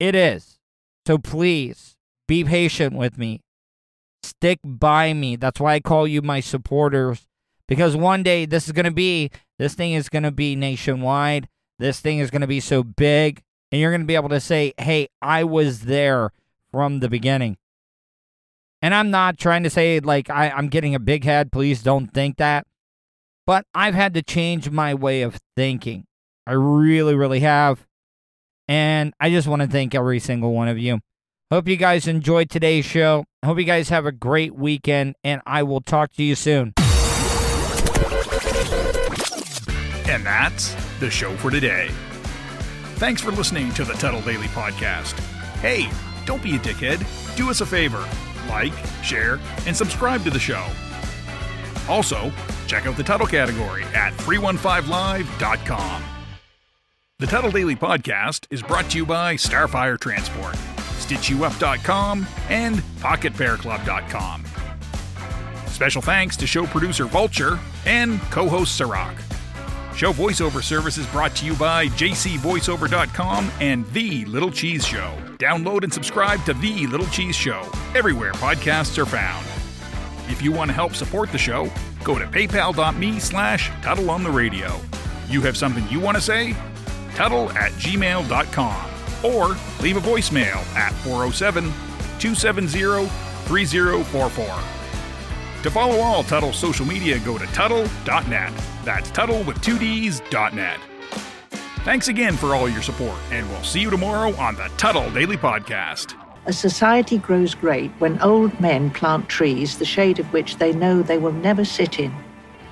it 0.00 0.14
is. 0.14 0.58
So 1.06 1.18
please 1.18 1.96
be 2.26 2.44
patient 2.44 2.94
with 2.94 3.16
me. 3.16 3.42
Stick 4.22 4.58
by 4.64 5.12
me. 5.12 5.36
That's 5.36 5.60
why 5.60 5.74
I 5.74 5.80
call 5.80 6.08
you 6.08 6.22
my 6.22 6.40
supporters. 6.40 7.26
Because 7.68 7.96
one 7.96 8.22
day 8.22 8.44
this 8.46 8.66
is 8.66 8.72
going 8.72 8.84
to 8.84 8.90
be, 8.90 9.30
this 9.58 9.74
thing 9.74 9.92
is 9.92 10.08
going 10.08 10.24
to 10.24 10.30
be 10.30 10.56
nationwide 10.56 11.48
this 11.78 12.00
thing 12.00 12.18
is 12.18 12.30
going 12.30 12.42
to 12.42 12.46
be 12.46 12.60
so 12.60 12.82
big, 12.82 13.42
and 13.70 13.80
you're 13.80 13.90
going 13.90 14.00
to 14.00 14.06
be 14.06 14.14
able 14.14 14.28
to 14.28 14.40
say, 14.40 14.72
hey, 14.78 15.08
I 15.20 15.44
was 15.44 15.82
there 15.82 16.30
from 16.70 17.00
the 17.00 17.08
beginning. 17.08 17.56
And 18.82 18.94
I'm 18.94 19.10
not 19.10 19.38
trying 19.38 19.62
to 19.62 19.70
say, 19.70 20.00
like, 20.00 20.28
I, 20.28 20.50
I'm 20.50 20.68
getting 20.68 20.94
a 20.94 21.00
big 21.00 21.24
head. 21.24 21.50
Please 21.50 21.82
don't 21.82 22.08
think 22.12 22.36
that. 22.36 22.66
But 23.46 23.66
I've 23.74 23.94
had 23.94 24.14
to 24.14 24.22
change 24.22 24.70
my 24.70 24.94
way 24.94 25.22
of 25.22 25.38
thinking. 25.56 26.04
I 26.46 26.52
really, 26.52 27.14
really 27.14 27.40
have. 27.40 27.86
And 28.68 29.14
I 29.18 29.30
just 29.30 29.48
want 29.48 29.62
to 29.62 29.68
thank 29.68 29.94
every 29.94 30.18
single 30.18 30.52
one 30.52 30.68
of 30.68 30.78
you. 30.78 31.00
Hope 31.50 31.68
you 31.68 31.76
guys 31.76 32.06
enjoyed 32.06 32.50
today's 32.50 32.84
show. 32.84 33.24
Hope 33.44 33.58
you 33.58 33.64
guys 33.64 33.88
have 33.88 34.06
a 34.06 34.12
great 34.12 34.54
weekend, 34.54 35.14
and 35.24 35.40
I 35.46 35.62
will 35.62 35.80
talk 35.80 36.12
to 36.14 36.22
you 36.22 36.34
soon. 36.34 36.74
And 40.08 40.24
that's 40.24 40.74
the 41.00 41.10
show 41.10 41.36
for 41.36 41.50
today. 41.50 41.88
Thanks 42.96 43.20
for 43.20 43.32
listening 43.32 43.72
to 43.74 43.84
the 43.84 43.94
Tuddle 43.94 44.22
Daily 44.22 44.46
Podcast. 44.48 45.18
Hey, 45.60 45.88
don't 46.26 46.42
be 46.42 46.56
a 46.56 46.58
dickhead. 46.58 47.04
Do 47.36 47.50
us 47.50 47.60
a 47.60 47.66
favor 47.66 48.06
like, 48.48 48.72
share, 49.02 49.40
and 49.66 49.76
subscribe 49.76 50.22
to 50.24 50.30
the 50.30 50.38
show. 50.38 50.66
Also, 51.88 52.32
check 52.66 52.86
out 52.86 52.96
the 52.96 53.02
Tuddle 53.02 53.26
category 53.26 53.84
at 53.94 54.12
315live.com. 54.14 56.04
The 57.18 57.26
Tuddle 57.26 57.50
Daily 57.50 57.76
Podcast 57.76 58.46
is 58.50 58.62
brought 58.62 58.90
to 58.90 58.98
you 58.98 59.06
by 59.06 59.36
Starfire 59.36 59.98
Transport, 59.98 60.54
StitchYouUp.com, 60.54 62.26
and 62.48 62.76
PocketPairClub.com. 62.98 64.44
Special 65.66 66.02
thanks 66.02 66.36
to 66.36 66.46
show 66.46 66.66
producer 66.66 67.04
Vulture 67.04 67.58
and 67.86 68.20
co 68.30 68.48
host 68.48 68.76
Sirach. 68.76 69.16
Show 69.96 70.12
voiceover 70.12 70.62
service 70.62 70.98
is 70.98 71.06
brought 71.06 71.36
to 71.36 71.46
you 71.46 71.54
by 71.54 71.86
jcvoiceover.com 71.86 73.50
and 73.60 73.86
The 73.92 74.24
Little 74.24 74.50
Cheese 74.50 74.84
Show. 74.84 75.14
Download 75.38 75.84
and 75.84 75.92
subscribe 75.92 76.44
to 76.46 76.54
The 76.54 76.88
Little 76.88 77.06
Cheese 77.06 77.36
Show 77.36 77.62
everywhere 77.94 78.32
podcasts 78.32 78.98
are 78.98 79.06
found. 79.06 79.46
If 80.28 80.42
you 80.42 80.50
want 80.50 80.70
to 80.70 80.74
help 80.74 80.94
support 80.94 81.30
the 81.30 81.38
show, 81.38 81.70
go 82.02 82.18
to 82.18 82.26
paypal.me 82.26 83.20
slash 83.20 83.70
Tuddle 83.82 84.10
on 84.10 84.24
the 84.24 84.30
radio. 84.30 84.80
You 85.28 85.42
have 85.42 85.56
something 85.56 85.86
you 85.88 86.00
want 86.00 86.16
to 86.16 86.20
say? 86.20 86.56
Tuddle 87.14 87.50
at 87.50 87.70
gmail.com 87.72 88.90
or 89.24 89.56
leave 89.80 89.96
a 89.96 90.00
voicemail 90.00 90.56
at 90.74 90.92
407 91.04 91.64
270 92.18 93.06
3044. 93.46 94.73
To 95.64 95.70
follow 95.70 96.00
all 96.00 96.22
Tuddle 96.22 96.52
social 96.52 96.84
media, 96.84 97.18
go 97.20 97.38
to 97.38 97.46
Tuddle.net. 97.46 98.52
That's 98.84 99.10
Tuddle 99.12 99.42
with 99.44 99.62
two. 99.62 99.78
Thanks 101.84 102.08
again 102.08 102.36
for 102.36 102.54
all 102.54 102.68
your 102.68 102.82
support, 102.82 103.16
and 103.30 103.48
we'll 103.48 103.62
see 103.62 103.80
you 103.80 103.88
tomorrow 103.88 104.34
on 104.36 104.56
the 104.56 104.70
Tuddle 104.76 105.10
Daily 105.12 105.38
Podcast. 105.38 106.16
A 106.44 106.52
society 106.52 107.16
grows 107.16 107.54
great 107.54 107.90
when 107.92 108.20
old 108.20 108.60
men 108.60 108.90
plant 108.90 109.30
trees, 109.30 109.78
the 109.78 109.86
shade 109.86 110.18
of 110.18 110.30
which 110.34 110.58
they 110.58 110.74
know 110.74 111.00
they 111.00 111.16
will 111.16 111.32
never 111.32 111.64
sit 111.64 111.98
in. 111.98 112.14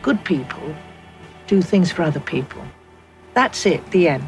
Good 0.03 0.23
people 0.27 0.75
do 1.47 1.63
things 1.63 1.91
for 1.91 2.03
other 2.03 2.21
people. 2.21 2.63
That's 3.33 3.65
it, 3.65 3.91
the 3.91 4.09
end. 4.09 4.25